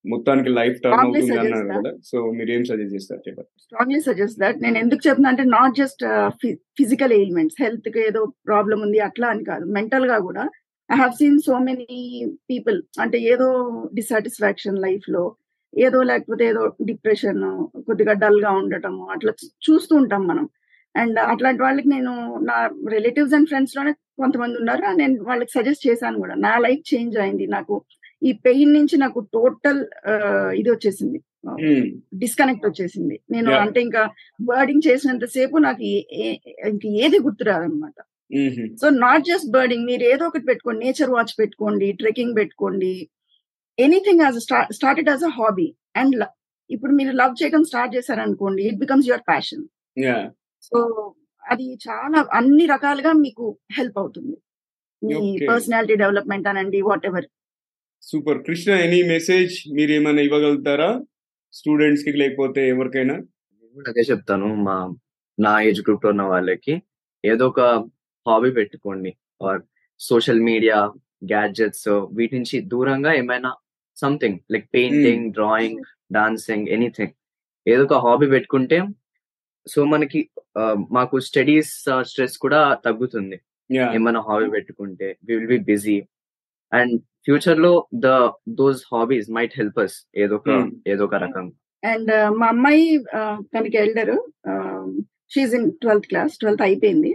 మొత్తానికి 0.06 0.50
లైఫ్ 0.50 0.82
టర్న్ 0.82 1.00
అవుతుంది 1.00 1.38
అన్నారు. 1.38 1.68
కదా. 1.80 1.92
సో 2.06 2.32
మీరు 2.32 2.52
ఏం 2.52 2.64
సజెస్ట్ 2.64 2.96
చేస్తారు 2.96 3.22
చెప్పండి. 3.30 3.50
స్ట్రాంగ్లీ 3.62 4.00
సజెస్ట్ 4.02 4.40
దట్ 4.40 4.62
నేను 4.62 4.78
ఎందుకు 4.78 5.08
చెప్తున్నా 5.08 5.30
అంటే 5.30 5.44
నాట్ 5.44 5.76
జస్ట్ 5.76 6.04
ఫిజికల్ 6.80 7.14
ఎయిల్మెంట్స్ 7.14 7.62
హెల్త్కి 7.64 8.00
ఏదో 8.00 8.26
ప్రాబ్లం 8.48 8.82
ఉంది 8.82 9.00
అట్లా 9.00 9.28
అని 9.28 9.44
కాదు. 9.44 9.66
మెంటల్గా 9.66 10.18
కూడా 10.20 10.50
I 10.90 10.96
have 10.96 11.12
seen 11.12 11.40
so 11.40 11.58
many 11.60 12.00
people 12.50 12.82
అంటే 13.00 13.18
ఏదో 13.18 13.48
డిసాటిస్ఫాక్షన్ 13.94 14.82
లైఫ్లో 14.82 15.36
ఏదో 15.78 16.02
లేకపోతే 16.02 16.46
ఏదో 16.46 16.74
డిప్రెషన్ 16.86 17.44
కొద్దిగా 17.82 18.14
డల్గా 18.14 18.52
ఉండటం 18.52 19.02
అట్లా 19.10 19.34
చూస్తూ 19.70 19.96
ఉంటాం 19.96 20.28
మనం. 20.28 20.50
అండ్ 20.96 21.20
అట్లాంటి 21.20 21.62
వాళ్ళకి 21.64 21.90
నేను 21.90 22.14
నా 22.44 22.70
రిలేటివ్స్ 22.90 23.34
అండ్ 23.34 23.48
ఫ్రెండ్స్లోనే 23.48 23.92
కొంతమంది 23.92 24.58
ఉన్నారు. 24.58 24.98
నేను 24.98 25.24
వాళ్ళకి 25.24 25.52
సజెస్ట్ 25.52 25.88
చేశాను 25.88 26.18
కూడా. 26.20 26.36
నా 26.36 26.58
లైఫ్ 26.58 26.94
చేంజ్ 26.94 27.18
అయింది. 27.18 27.48
నాకు 27.48 27.82
ఈ 28.22 28.32
పెయిన్ 28.46 28.74
నుంచి 28.74 28.96
నాకు 28.98 29.20
టోటల్ 29.36 29.80
ఇది 30.60 30.70
వచ్చేసింది. 30.72 31.20
డిస్కనెక్ట్ 32.22 32.66
వచ్చేసింది. 32.68 33.16
నేను. 33.32 33.52
అంటే 33.64 33.80
ఇంకా 33.88 34.02
బర్డింగ్ 34.50 34.88
చేసినంత 34.88 35.26
సేపు 35.36 35.58
నాకు 35.68 35.84
ఇంక 36.72 36.84
ఏది 37.04 37.20
గుర్తురాదనమాట 37.28 37.98
సో 38.82 38.90
నాట్ 39.06 39.24
జస్ట్ 39.30 39.50
బర్డింగ్ 39.52 39.86
మీరు 39.86 40.04
ఏదో 40.04 40.26
ఒకటి 40.26 40.46
పెట్టుకోండి 40.50 40.86
నేచర్ 40.86 41.14
వాచ్ 41.16 41.34
పెట్టుకోండి 41.40 41.88
ట్రెక్కింగ్ 41.92 42.36
పెట్టుకోండి 42.36 42.94
anything 43.78 44.22
as 44.22 44.38
started 44.78 45.10
as 45.10 45.26
a 45.30 45.32
hobby. 45.40 45.68
And 45.96 46.16
ఇప్పుడు 46.70 46.94
మీరు 47.00 47.12
లవ్ 47.22 47.34
చేయడం 47.42 47.64
స్టార్ట్ 47.64 47.96
చేశారనుకోండి 47.96 48.62
it 48.68 48.80
becomes 48.84 49.10
your 49.10 49.26
passion. 49.32 49.66
So 50.68 50.78
అది 51.44 51.68
చాలా 51.88 52.20
అన్ని 52.34 52.66
రకాలుగా 52.66 53.12
మీకు 53.26 53.46
హెల్ప్ 53.78 53.98
అవుతుంది. 54.00 54.36
మీ. 55.02 55.20
పర్సనాలిటీ 55.50 55.96
డెవలప్మెంట్ 55.96 56.50
అనండి 56.52 56.80
whatever 57.06 57.28
super 58.12 58.40
Krishna 58.46 58.72
any 58.86 58.98
message 59.12 59.54
మీరు 59.76 59.92
ఏమైనా 59.92 60.22
ఇవ్వగలుగుతారా? 60.28 60.88
స్టూడెంట్స్కి 61.54 62.12
లేకపోతే 62.22 62.62
ఎవరికైనా? 62.70 63.16
నేను 63.58 63.72
కూడా 63.76 63.90
అదే 63.90 64.04
చెప్తాను. 64.10 64.48
మా 64.68 64.76
నా 65.38 65.54
ఏజ్ 65.68 65.82
గ్రూప్లో 65.82 66.10
ఉన్న 66.14 66.24
వాళ్ళకి 66.32 66.74
ఏదో 67.24 67.46
ఒక 67.48 67.62
హాబీ 68.26 68.52
పెట్టుకోండి. 68.52 69.12
ఆర్ 69.48 69.62
సోషల్ 70.00 70.42
మీడియా 70.50 70.78
గ్యాడ్జెట్స్ 71.32 71.88
వీటి 72.18 72.34
నుంచి 72.38 72.58
దూరంగా 72.74 73.14
ఏమైనా 73.14 73.52
something 73.98 74.40
like 74.54 74.68
painting 74.76 75.26
drawing 75.38 75.82
dancing 76.12 76.68
anything 76.68 77.16
ఏదో 77.66 77.84
ఒక 77.84 78.00
హాబీ 78.08 78.28
పెట్టుకుంటే 78.36 78.80
సో 79.68 79.82
మనకి 79.94 80.22
మాకు 80.92 81.16
స్టడీస్ 81.20 81.74
స్ట్రెస్ 82.12 82.38
కూడా 82.38 82.62
తగ్గుతుంది. 82.86 83.38
ఏమైనా 83.98 84.22
హాబీ 84.30 84.50
పెట్టుకుంటే 84.50 85.10
we 85.26 85.34
will 85.36 85.52
be 85.56 85.60
busy 85.72 85.98
and 86.72 86.94
ఫ్యూచర్లో 87.26 87.74
the 88.06 88.10
those 88.60 88.82
hobbies 88.94 89.28
might 89.38 89.56
help 89.60 89.80
us 89.86 89.98
ఏదో 90.24 90.36
ఒక 90.42 90.50
Hmm. 90.52 90.70
ఏదో 90.92 91.04
ఒక 91.08 91.16
రకం. 91.26 91.46
అండ్ 91.84 92.12
మా 92.40 92.48
అమ్మాయి 92.54 92.84
తనకి 93.54 93.78
elder 93.84 94.12
she 95.34 95.54
in 95.60 95.68
twelfth 95.84 96.08
class 96.12 96.34
twelfth 96.42 96.64
అయిపోయింది. 96.68 97.12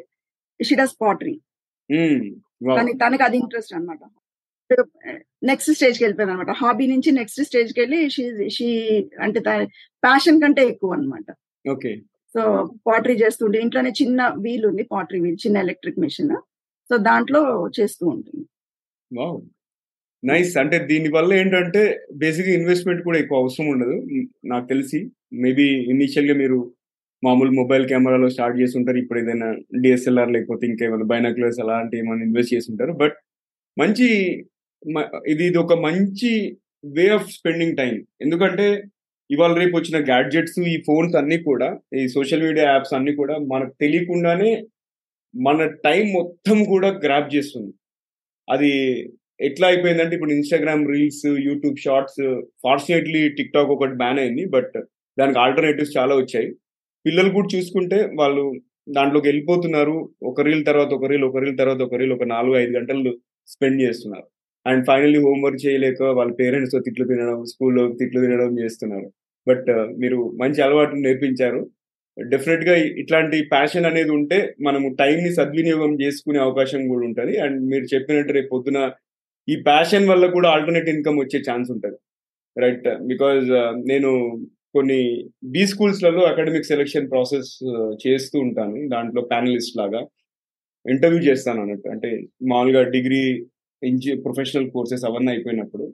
షీ 0.60 0.74
డస్ 0.80 0.94
పాటరీ 1.02 1.34
తనకి 3.02 3.22
అది 3.26 3.36
ఇంట్రెస్ట్ 3.42 3.74
అనమాట 3.76 4.02
నెక్స్ట్ 5.50 5.70
స్టేజ్కి 5.76 6.02
వెళ్ళిపోయింది 6.04 6.32
అనమాట 6.34 6.52
హాబీ 6.60 6.86
నుంచి 6.92 7.10
నెక్స్ట్ 7.18 7.40
స్టేజ్కి 7.48 7.78
వెళ్ళి 7.82 7.98
షీ 8.14 8.24
షీ 8.56 8.68
అంటే 9.24 9.40
ప్యాషన్ 10.02 10.40
కంటే 10.44 10.62
ఎక్కువ 10.72 10.96
అన్నమాట. 10.96 11.28
ఓకే 11.64 11.92
సో 12.34 12.42
పాటరీ 12.88 13.14
చేస్తుంటే 13.22 13.58
ఇంట్లోనే 13.64 13.90
చిన్న 14.00 14.20
వీల్ 14.44 14.66
ఉంది 14.70 14.84
పాటరీ 14.94 15.20
వీల్ 15.24 15.38
చిన్న 15.44 15.62
ఎలక్ట్రిక్ 15.66 16.02
మెషిన్ 16.04 16.34
సో 16.90 16.96
దాంట్లో 17.08 17.42
చేస్తూ 17.78 18.04
ఉంటుంది. 18.14 18.44
నైస్. 20.22 20.52
అంటే 20.62 20.76
దీని 20.90 21.08
వల్ల 21.16 21.30
ఏంటంటే 21.40 21.82
బేసిక్ 22.22 22.48
ఇన్వెస్ట్మెంట్ 22.58 23.02
కూడా 23.06 23.18
ఎక్కువ 23.22 23.42
అవసరం 23.42 23.66
ఉండదు. 23.74 23.96
నాకు 24.52 24.66
తెలిసి. 24.72 24.98
మేబీ 25.44 25.66
ఇనిషియల్గా 25.94 26.34
మీరు 26.42 26.58
మామూలు 27.22 27.52
మొబైల్ 27.60 27.84
కెమెరాలో 27.92 28.28
స్టార్ట్ 28.34 28.58
చేసి 28.60 28.74
ఉంటారు. 28.78 28.98
ఇప్పుడు 29.02 29.18
ఏదైనా 29.22 29.48
డిఎస్ఎల్ఆర్ 29.82 30.34
లేకపోతే 30.36 30.64
ఇంకేమైనా 30.70 31.06
బైనాక్యులర్స్ 31.12 31.60
అలాంటి 31.64 31.94
ఏమైనా 32.00 32.24
ఇన్వెస్ట్ 32.28 32.54
చేసి 32.54 32.68
ఉంటారు. 32.72 32.92
బట్ 33.02 33.16
మంచి 33.76 34.08
ఇది 35.32 35.44
ఇది 35.50 35.58
ఒక 35.64 35.74
మంచి 35.86 36.30
వే 36.96 37.06
ఆఫ్ 37.08 37.30
స్పెండింగ్ 37.36 37.76
టైం 37.76 37.94
ఎందుకంటే 38.24 38.66
ఇవాళ 39.30 39.52
రేపు 39.60 39.74
వచ్చిన 39.76 39.98
గ్యాడ్జెట్స్ 40.10 40.58
ఈ 40.74 40.76
ఫోన్స్ 40.88 41.14
అన్ని 41.20 41.38
కూడా 41.48 41.68
ఈ 42.00 42.02
సోషల్ 42.08 42.44
మీడియా 42.48 42.66
యాప్స్ 42.72 42.94
అన్ని 42.98 43.12
కూడా 43.20 43.36
మనకు 43.52 43.72
తెలియకుండానే 43.82 44.50
మన 45.34 45.64
టైం 45.86 46.04
మొత్తం 46.18 46.58
కూడా 46.64 46.88
గ్రాప్ 47.04 47.34
చేస్తుంది. 47.34 47.72
అది 48.48 48.70
ఎట్లా 49.40 49.68
అయిపోయిందంటే 49.68 50.14
ఇప్పుడు 50.14 50.32
Instagram 50.32 50.88
reels 50.92 51.26
YouTube 51.26 51.78
shorts 51.78 52.20
fortunately 52.64 53.28
TikTok 53.52 53.68
ఒకటి 53.68 53.94
బ్యాన్ 53.94 54.18
అయింది 54.18 54.44
బట్ 54.44 54.72
దానికి 55.18 55.38
ఆల్టర్నేటివ్స్ 55.38 55.96
చాలా 55.98 56.14
వచ్చాయి. 56.16 56.48
పిల్లలు 57.06 57.30
కూడా 57.30 57.48
చూసుకుంటే 57.56 58.10
వాళ్ళు 58.14 58.44
దాంట్లోకి 58.88 59.28
వెళ్ళిపోతున్నారు. 59.28 60.10
ఒక 60.22 60.40
రీల్ 60.40 60.64
తర్వాత 60.66 60.88
ఒక 60.88 61.04
రీల్ 61.04 61.24
ఒక 61.24 61.36
రీల్ 61.36 61.58
తర్వాత 61.58 61.82
ఒక 61.82 61.94
రీల్ 61.94 62.12
ఒక 62.12 62.24
నాలుగు 62.24 62.56
ఐదు 62.56 62.72
గంటలు 62.78 63.12
స్పెండ్ 63.48 63.82
చేస్తున్నారు. 63.82 64.26
అండ్ 64.66 64.86
ఫైనల్లీ 64.86 65.18
హోంవర్క్ 65.18 65.66
చేయలేక 65.66 66.02
వాళ్ళ 66.02 66.32
పేరెంట్స్ 66.32 66.74
తిట్లు 66.84 67.04
తినడం 67.06 67.44
స్కూల్లో 67.44 67.92
తిట్లు 67.92 68.20
తినడం 68.20 68.58
చేస్తున్నారు. 68.58 69.08
బట్ 69.48 69.70
మీరు 69.98 70.36
మంచి 70.42 70.62
అలవాటు 70.62 70.94
నేర్పించారు. 70.96 71.60
డెఫినెట్గా 72.18 72.74
ఇట్లాంటి 73.02 73.36
ప్యాషన్ 73.52 73.88
అనేది 73.90 74.10
ఉంటే 74.10 74.38
మనము 74.66 74.86
టైం 75.00 75.16
ని 75.24 75.30
సద్వినియోగం 75.38 75.92
చేసుకునే 76.02 76.38
అవకాశం 76.38 76.82
కూడా 76.88 77.04
ఉంటది. 77.08 77.34
అండ్ 77.44 77.58
మీరు 77.72 77.86
చెప్పినట్టు 77.94 78.32
రేపు 78.32 78.50
పొద్దున 78.54 78.80
ఈ 79.48 79.56
ప్యాషన్ 79.68 80.08
వల్ల 80.08 80.26
కూడా 80.36 80.48
ఆల్టర్నేట్ 80.54 80.88
ఇన్కమ్ 80.94 81.18
వచ్చే 81.20 81.40
ఛాన్స్ 81.48 81.68
ఉంటుంది. 81.74 81.98
రైట్ 82.56 82.86
బికాజ్ 83.12 83.48
నేను 83.92 84.10
కొన్ని 84.76 85.00
బీ 85.54 85.66
స్కూల్స్లలో 85.66 86.22
అకాడమిక్ 86.30 86.70
సెలెక్షన్ 86.70 87.10
ప్రాసెస్ 87.10 87.50
చేస్తూ 88.06 88.36
ఉంటాను. 88.46 88.88
దాంట్లో 88.94 89.22
ప్యానలిస్ట్ 89.32 89.78
లాగా 89.80 90.00
ఇంటర్వ్యూ 90.86 91.20
చేస్తాను 91.28 91.60
అన్నట్టు. 91.62 91.88
అంటే 91.88 92.10
మామూలుగా 92.52 92.82
డిగ్రీ 92.96 93.22
ఇంజి 93.82 94.12
ప్రొఫెషనల్ 94.24 94.70
కోర్సెస్ 94.70 95.04
అవన్నీ 95.04 95.30
అయిపోయినప్పుడు 95.32 95.86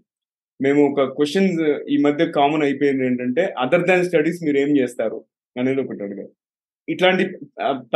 మేము 0.60 0.80
ఒక 0.90 1.02
క్వశ్చన్స్ 1.18 1.60
ఈ 1.90 1.96
మధ్య 2.06 2.22
కామన్ 2.38 2.62
అయిపోయింది 2.62 3.06
ఏంటంటే 3.06 3.44
అదర్ 3.64 3.86
దాన్ 3.88 4.04
స్టడీస్ 4.04 4.40
మీరు 4.44 4.58
ఏం 4.58 4.70
చేస్తారు? 4.80 5.18
అనేది 5.56 5.80
ఒకటి 5.80 6.02
అడిగారు 6.02 6.32
ఇట్లాంటి 6.88 7.24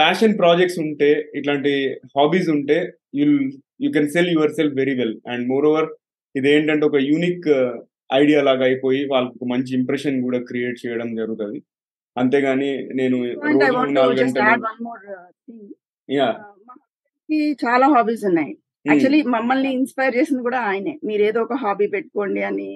ప్యాషన్ 0.01 0.39
ప్రాజెక్ట్స్ 0.39 0.79
ఉంటే 0.79 1.31
ఇట్లాంటి 1.35 1.73
హాబీస్ 2.17 2.49
ఉంటే 2.51 2.77
you'll 3.15 3.39
you 3.85 3.91
can 3.93 4.11
sell 4.11 4.31
yourself 4.53 4.75
very 4.75 4.95
well 4.95 5.17
and 5.27 5.45
moreover 5.67 5.89
ఇది 6.35 6.49
ఏంటంటే 6.51 6.85
ఒక 6.87 6.97
యూనిక్ 7.11 7.49
ఐడియా 8.13 8.41
లాగా 8.43 8.65
అయిపోయి 8.65 9.01
వాళ్ళకు 9.07 9.45
మంచి 9.45 9.71
ఇంప్రెషన్ 9.75 10.23
కూడా 10.23 10.39
క్రియేట్ 10.39 10.79
చేయడం 10.87 11.09
జరుగుతుంది. 11.17 11.59
అంతేగాని 12.17 12.71
నేను 12.95 13.17
uh, 13.19 13.33
Uh, 17.29 17.55
చాలా 17.63 17.87
హాబీస్ 17.95 18.25
ఉన్నాయి. 18.25 18.53
యాక్చువల్లీ 18.87 19.21
మమ్మల్ని 19.23 19.71
ఇన్స్పైర్ 19.73 20.17
చేసింది 20.17 20.43
కూడా 20.43 20.59
ఆయనే. 20.61 20.93
మీరు 21.05 21.23
ఏదో 21.23 21.39
ఒక 21.43 21.55
హాబీ 21.55 21.87
పెట్టుకోండి 21.87 22.43
అని 22.43 22.69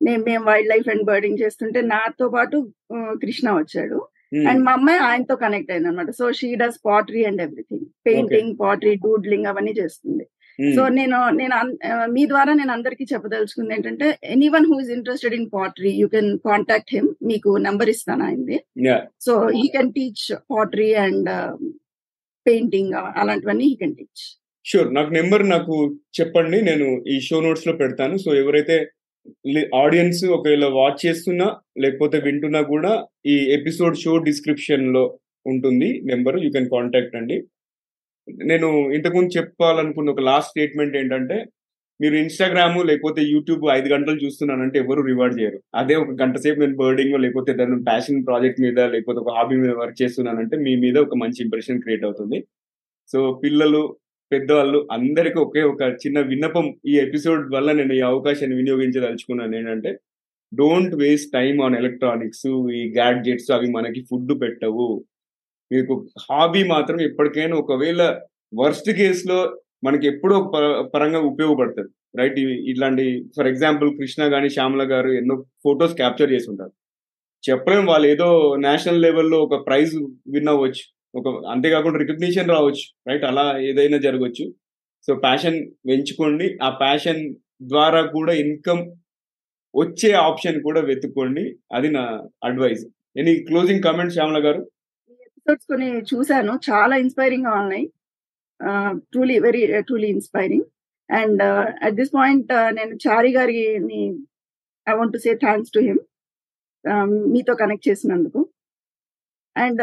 నేను 0.00 0.22
మేము 0.24 0.44
వైల్డ్ 0.44 0.70
లైఫ్ 0.72 0.88
అండ్ 0.88 1.04
బర్డింగ్ 1.04 1.40
చేస్తుంటే 1.42 1.80
నాతో 1.80 2.28
పాటు 2.28 2.56
కృష్ణ 3.22 3.48
వచ్చాడు. 3.50 3.98
అండ్ 4.32 4.62
మా 4.62 4.72
అమ్మాయి 4.72 4.98
ఆయనతో 5.04 5.36
కనెక్ట్ 5.36 5.70
అయింది 5.70 5.88
అనమాట 5.88 6.10
so 6.18 6.26
she 6.32 6.48
does 6.56 6.78
pottery 6.84 7.22
and 7.24 7.42
everything 7.42 7.86
painting 8.06 8.52
pottery 8.60 8.94
doodling 9.04 9.46
అవన్నీ 9.46 9.72
చేస్తుంది. 9.78 10.26
సో 10.58 10.82
నేను 10.88 11.18
నేను 11.32 11.54
ఆ, 11.88 12.06
మీ 12.06 12.22
ద్వారా 12.26 12.52
నేను 12.54 12.72
అందరికీ 12.72 13.04
చెప్పదలుచుకుంది 13.04 13.74
ఏంటంటే 13.74 14.06
anyone 14.48 14.66
who 14.66 14.80
is 14.80 14.90
interested 14.90 15.34
in 15.34 15.48
pottery 15.52 15.92
you 16.00 16.08
can 16.08 16.38
contact 16.46 16.92
him 16.94 17.08
మీకు 17.22 17.50
నంబర్ 17.58 17.88
ఇస్తాను 17.88 18.24
yeah 18.86 18.96
so 19.20 19.34
he 19.50 19.66
can 19.68 19.92
teach 19.92 20.24
pottery 20.50 20.90
and 20.96 21.30
painting 22.46 22.92
అలాంటివన్నీ 23.16 23.64
హీ 23.64 23.76
కెన్ 23.76 23.96
టీచ్ 23.96 24.24
షూర్ 24.66 24.88
నాకు 24.94 25.10
నెంబర్ 25.12 25.48
నాకు 25.48 25.74
చెప్పండి. 26.18 26.62
నేను 26.62 26.86
ఈ 27.06 27.20
షో 27.20 27.40
నోట్స్లో 27.40 27.72
పెడతాను. 27.72 28.18
సో 28.18 28.30
ఎవరైతే 28.34 28.76
ఆడియన్స్ 29.74 30.24
ఒకవేళ 30.24 30.66
వాచ్ 30.66 31.06
చేస్తున్నా 31.06 31.56
లేకపోతే 31.78 32.18
వింటున్నా 32.18 32.60
కూడా 32.62 33.06
ఈ 33.26 33.36
ఎపిసోడ్ 33.52 33.96
షో 33.96 34.18
డిస్క్రిప్షన్లో 34.18 35.18
ఉంటుంది 35.46 36.00
నెంబర్ 36.04 36.44
యూ 36.44 36.50
కెన్ 36.50 36.70
కాంటాక్ట్ 36.70 37.16
అండి. 37.16 37.36
నేను 38.44 38.90
ఇంతకుముందు 38.92 39.38
చెప్పాలనుకున్న 39.38 40.10
ఒక 40.10 40.20
లాస్ట్ 40.20 40.50
స్టేట్మెంట్ 40.50 40.96
ఏంటంటే 40.96 41.46
మీరు 42.00 42.14
ఇన్స్టాగ్రామ్ 42.14 42.86
లేకపోతే 42.86 43.22
యూట్యూబ్ 43.22 43.70
ఐదు 43.72 43.88
గంటలు 43.88 44.18
చూస్తున్నానంటే 44.24 44.78
ఎవరు 44.78 45.00
రివార్డ్ 45.02 45.40
చేయరు. 45.40 45.58
అదే 45.74 45.94
ఒక 45.94 46.10
గంట 46.22 46.36
సేపు 46.38 46.60
నేను 46.60 46.76
బర్డింగ్ 46.76 47.22
లేకపోతే 47.22 47.52
దాని 47.52 47.84
ప్యాషన్ 47.84 48.26
ప్రాజెక్ట్ 48.26 48.60
మీద 48.60 48.80
లేకపోతే 48.80 49.18
ఒక 49.18 49.32
హాబీ 49.36 49.56
మీద 49.56 49.70
వర్క్ 49.70 50.02
చేస్తున్నానంటే 50.02 50.56
మీ 50.56 50.76
మీద 50.76 50.98
ఒక 50.98 51.16
మంచి 51.16 51.44
ఇంప్రెషన్ 51.44 51.82
క్రియేట్ 51.82 52.04
అవుతుంది. 52.04 52.44
సో 53.12 53.40
పిల్లలు 53.44 53.96
పెద్దవాళ్ళు 54.32 54.78
అందరికీ 54.96 55.38
ఒకే 55.44 55.62
ఒక 55.72 55.82
చిన్న 56.02 56.18
విన్నపం 56.30 56.66
ఈ 56.90 56.94
ఎపిసోడ్ 57.04 57.44
వల్ల 57.54 57.68
నేను 57.78 57.92
ఈ 57.98 58.00
అవకాశాన్ని 58.10 58.56
వినియోగించదలుచుకున్నాను 58.60 59.54
ఏంటంటే 59.58 59.90
don't 60.52 60.94
waste 61.02 61.30
time 61.36 61.54
on 61.66 61.76
electronics 61.80 62.46
ఈ 62.78 62.82
గ్యాడ్జెట్స్ 62.96 63.50
అవి 63.56 63.68
మనకి 63.76 64.00
ఫుడ్ 64.10 64.32
పెట్టవు. 64.42 64.88
మీకు 65.70 65.94
హాబీ 66.26 66.62
మాత్రం 66.74 66.98
ఎప్పటికైనా 67.08 67.56
ఒకవేళ 67.62 68.02
వర్స్ట్ 68.60 68.90
కేసులో 69.00 69.38
మనకి 69.86 70.04
ఎప్పుడో 70.12 70.36
పరంగా 70.94 71.20
ఉపయోగపడుతుంది. 71.30 71.90
రైట్ 72.18 72.38
ఇట్లాంటి 72.70 73.04
ఫర్ 73.36 73.50
ఎగ్జాంపుల్ 73.52 73.90
కృష్ణ 73.98 74.22
కానీ 74.34 74.48
శ్యామల 74.56 74.84
గారు 74.92 75.10
ఎన్నో 75.20 75.34
ఫొటోస్ 75.64 75.96
క్యాప్చర్ 76.00 76.32
చేసి 76.34 76.48
ఉంటారు 76.52 76.72
చెప్పలేం 77.44 77.84
వాళ్ళు 77.92 78.06
ఏదో 78.14 78.28
నేషనల్ 78.66 79.02
లెవెల్లో 79.06 79.38
ఒక 79.46 79.56
ప్రైజ్ 79.66 79.94
విన్ 80.34 80.50
అవ్వచ్చు. 80.52 80.84
ఒక 81.14 81.28
అంతేకాకుండా 81.50 81.98
రికగ్నిషన్ 81.98 82.50
రావచ్చు 82.50 82.84
రైట్ 83.08 83.24
అలా 83.24 83.44
ఏదైనా 83.58 83.98
జరగవచ్చు 83.98 84.44
సో 85.06 85.14
ప్యాషన్ 85.14 85.58
పెంచుకోండి. 85.88 86.46
ఆ 86.62 86.68
ప్యాషన్ 86.70 87.22
ద్వారా 87.62 88.00
కూడా 88.06 88.32
ఇన్కమ్ 88.32 88.82
వచ్చే 89.74 90.10
ఆప్షన్ 90.12 90.62
కూడా 90.62 90.80
వెతుక్కోండి. 90.80 91.44
అది 91.74 91.88
నా 91.90 92.02
advice 92.44 92.84
any 93.16 93.34
closing 93.48 93.82
comment 93.82 94.12
Shyamala 94.12 94.40
గారు? 94.46 94.60
ఎపిసోడ్స్ 95.10 95.66
కొన్ని 95.66 95.90
చూశాను. 96.10 96.52
చాలా 96.70 96.96
ఇన్స్పైరింగ్గా 96.96 97.52
ఉన్నాయి. 97.60 97.86
Truly 99.12 99.38
very 99.38 99.62
truly 99.80 100.08
inspiring 100.08 100.66
and 101.10 101.42
at 101.86 101.94
this 101.94 102.14
point 102.14 102.52
నేను 102.78 102.94
చారి 103.06 103.32
గారిని 103.32 104.02
I 104.86 104.94
want 104.94 105.12
to 105.12 105.18
say 105.18 105.34
thanks 105.34 105.72
to 105.72 105.80
him 105.80 106.00
మీతో 107.34 107.54
కనెక్ట్ 107.54 107.88
చేసినందుకు. 107.88 108.40
అండ్ 109.56 109.82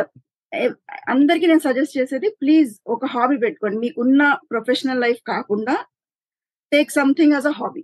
అందరికీ 1.09 1.45
నేను 1.47 1.63
సజెస్ట్ 1.67 1.97
చేసేది 1.97 2.29
ప్లీజ్ 2.41 2.71
ఒక 2.87 3.05
హాబీ 3.05 3.37
పెట్టుకోండి. 3.37 3.77
మీకున్న 3.77 4.23
ప్రొఫెషనల్ 4.51 5.01
లైఫ్ 5.01 5.21
కాకుండా 5.27 5.75
take 6.71 6.91
something 6.91 7.33
as 7.33 7.47
a 7.47 7.55
hobby 7.59 7.83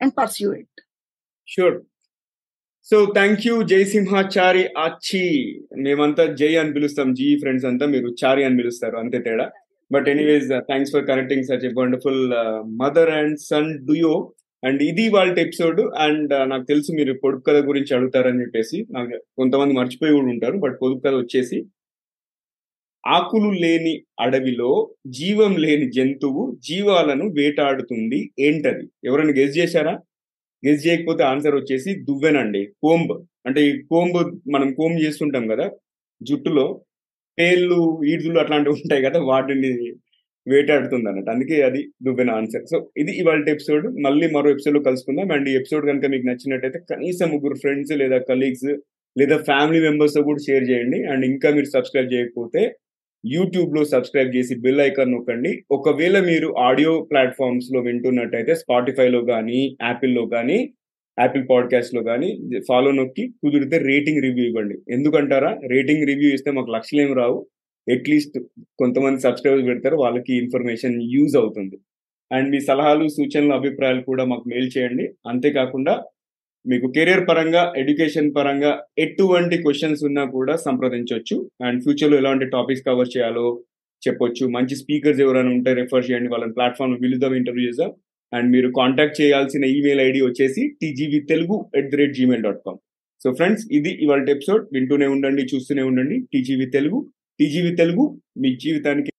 and 0.00 0.14
pursue 0.18 0.48
it 0.60 0.80
sure 1.48 1.78
so 2.90 2.98
thank 3.14 3.46
you 3.46 3.54
Jai 3.62 3.80
Simhachari 3.84 4.64
ఆచి 4.78 5.24
మేమంతా 5.86 6.24
జై 6.40 6.52
అని 6.56 6.72
పిలుస్తాం. 6.72 7.08
జీ 7.14 7.28
ఫ్రెండ్స్ 7.38 7.66
అంతా 7.70 7.86
మీరు 7.86 8.08
చారి 8.20 8.42
అని 8.44 8.56
పిలుస్తారు. 8.56 8.96
అంతే 8.96 9.18
తేడా. 9.18 9.46
But 9.90 10.08
anyways 10.08 10.48
thanks 10.70 10.92
for 10.94 11.06
connecting 11.06 11.46
such 11.50 11.66
a 11.70 11.72
wonderful 11.80 12.22
mother 12.82 13.10
and 13.18 13.36
son 13.50 13.68
duo 13.88 14.14
and 14.64 14.82
ఇది 14.82 15.08
వాళ్ళ 15.08 15.38
ఎపిసోడ్ 15.38 15.80
అండ్ 15.98 16.50
నాకు 16.50 16.64
తెలుసు 16.64 16.92
మీరు 16.92 17.12
పొడుపు 17.24 17.42
కథ 17.42 17.56
గురించి 17.64 17.96
అడుగుతారని 17.96 18.40
చెప్పేసి. 18.40 18.86
నాకు 18.90 19.10
కొంతమంది 19.36 19.74
మర్చిపోయి 19.74 20.12
కూడా 20.12 20.26
ఉంటారు 20.26 20.56
బట్ 20.56 20.78
పొదుపు 20.82 21.02
కథ 21.06 21.14
వచ్చేసి 21.14 21.58
ఆకులు 23.06 23.50
లేని 23.60 23.92
అడవిలో 24.20 24.70
జీవం 25.06 25.56
లేని 25.56 25.92
జంతువు 25.92 26.58
జీవాలను 26.68 27.26
వేటాడుతుంది 27.28 28.30
ఏంటది? 28.40 28.84
ఎవరైనా 29.04 29.32
గెస్ 29.38 29.58
చేశారా? 29.58 29.94
గెస్ 30.62 30.86
చేయకపోతే 30.86 31.22
ఆన్సర్ 31.24 31.54
వచ్చేసి 31.54 31.94
దువ్వెనండి 32.04 32.62
కోంబ్. 32.82 33.12
అంటే 33.46 33.60
ఈ 33.68 33.72
కోంబ్ 33.82 34.18
మనం 34.54 34.74
కోంబ్ 34.74 34.98
చేస్తుంటాం 35.02 35.46
కదా 35.48 35.66
జుట్టులో 36.22 36.66
పేర్లు 37.38 38.00
ఈడ్లు 38.04 38.38
అట్లాంటివి 38.40 38.74
ఉంటాయి 38.74 39.02
కదా 39.04 39.20
వాటిని 39.22 39.72
వేటాడుతుంది 40.48 41.08
అన్నట్టు 41.08 41.30
అందుకే 41.30 41.62
అది 41.62 41.82
దువ్వెన 42.04 42.30
ఆన్సర్ 42.30 42.64
సో 42.64 42.90
ఇది 42.96 43.18
ఇవాళ 43.18 43.44
ఎపిసోడ్ 43.48 43.86
మళ్ళీ 43.86 44.28
మరో 44.28 44.50
ఎపిసోడ్లో 44.50 44.82
కలుసుకుందాం. 44.82 45.32
అండ్ 45.32 45.48
ఈ 45.48 45.54
ఎపిసోడ్ 45.54 45.86
కనుక 45.86 46.06
మీకు 46.06 46.26
నచ్చినట్టయితే 46.26 46.78
కనీసం 46.78 47.28
ముగ్గురు 47.28 47.54
ఫ్రెండ్స్ 47.54 47.92
లేదా 47.96 48.18
కలీగ్స్ 48.18 48.76
లేదా 49.18 49.38
ఫ్యామిలీ 49.38 49.80
మెంబర్స్తో 49.80 50.22
కూడా 50.22 50.38
షేర్ 50.38 50.70
చేయండి. 50.70 51.04
అండ్ 51.04 51.24
ఇంకా 51.24 51.50
మీరు 51.50 51.64
సబ్స్క్రైబ్ 51.64 52.12
చేయకపోతే 52.12 52.74
యూట్యూబ్లో 53.26 53.84
సబ్స్క్రైబ్ 53.84 54.36
చేసి 54.36 54.60
బెల్ 54.60 54.80
ఐకాన్ 54.80 55.12
నొక్కండి. 55.12 55.62
ఒకవేళ 55.70 56.20
మీరు 56.20 56.54
ఆడియో 56.58 57.08
ప్లాట్ఫామ్స్లో 57.10 57.80
వింటున్నట్టయితే 57.80 58.54
స్పాటిఫైలో 58.54 59.24
కానీ 59.24 59.76
యాపిల్లో 59.82 60.26
కానీ 60.26 60.74
యాపిల్ 61.20 61.44
పాడ్కాస్ట్లో 61.50 62.02
కానీ 62.02 62.40
ఫాలో 62.68 62.90
నొక్కి 62.90 63.28
కుదిరితే 63.28 63.78
రేటింగ్ 63.78 64.22
రివ్యూ 64.22 64.44
ఇవ్వండి. 64.44 64.78
ఎందుకంటారా? 64.90 65.58
రేటింగ్ 65.70 66.06
రివ్యూ 66.06 66.30
ఇస్తే 66.30 66.50
మాకు 66.50 66.70
లక్షలేం 66.70 67.14
రావు. 67.14 67.46
అట్లీస్ట్ 67.94 68.36
కొంతమంది 68.80 69.20
సబ్స్క్రైబర్స్ 69.20 69.68
పెడతారు 69.68 69.96
వాళ్ళకి 69.96 70.32
ఇన్ఫర్మేషన్ 70.42 70.96
యూజ్ 71.14 71.36
అవుతుంది. 71.36 71.76
అండ్ 72.30 72.48
మీ 72.52 72.60
సలహాలు 72.60 73.04
సూచనలు 73.08 73.54
అభిప్రాయాలు 73.54 74.02
కూడా 74.02 74.24
మాకు 74.24 74.44
మెయిల్ 74.48 74.70
చేయండి. 74.76 75.06
అంతేకాకుండా 75.26 75.94
మీకు 76.66 76.86
కెరియర్ 76.96 77.24
పరంగా 77.28 77.62
ఎడ్యుకేషన్ 77.76 78.28
పరంగా 78.36 78.72
ఎటువంటి 79.04 79.56
క్వశ్చన్స్ 79.64 80.02
ఉన్నా 80.08 80.24
కూడా 80.36 80.54
సంప్రదించవచ్చు. 80.56 81.36
అండ్ 81.66 81.82
ఫ్యూచర్లో 81.84 82.16
ఎలాంటి 82.22 82.46
టాపిక్స్ 82.56 82.86
కవర్ 82.88 83.12
చేయాలో 83.16 83.46
చెప్పొచ్చు. 84.02 84.44
మంచి 84.56 84.74
స్పీకర్స్ 84.82 85.20
ఎవరైనా 85.20 85.50
ఉంటే 85.50 85.70
రెఫర్ 85.80 86.06
చేయండి. 86.10 86.28
వాళ్ళని 86.32 86.54
ప్లాట్ఫామ్ 86.58 86.96
విలుదాం 87.04 87.34
ఇంటర్వ్యూ 87.40 87.68
చేద్దాం. 87.68 87.92
అండ్ 88.32 88.48
మీరు 88.54 88.68
కాంటాక్ట్ 88.78 89.20
చేయాల్సిన 89.20 89.64
ఈమెయిల్ 89.76 90.00
ఐడి 90.00 90.20
వచ్చేసి 90.26 90.62
TGV 90.80 91.20
Telugu 91.32 91.56
at 91.78 91.88
the 91.92 91.98
rate 92.00 92.14
Gmail 92.18 92.44
dot 92.46 92.60
com 92.66 92.78
so 93.20 93.28
friends 93.38 93.62
ఇది 93.78 93.92
ఇవాళ 94.04 94.20
ఎపిసోడ్ 94.36 94.64
వింటూనే 94.74 95.06
ఉండండి 95.06 95.42
చూస్తూనే 95.54 95.82
ఉండండి. 95.82 96.16
టీజీవీ 96.32 96.66
తెలుగు 96.76 96.98
టీజీవీ 97.40 97.70
తెలుగు 97.74 98.04
మీ 98.36 98.48
జీవితానికి 98.56 99.10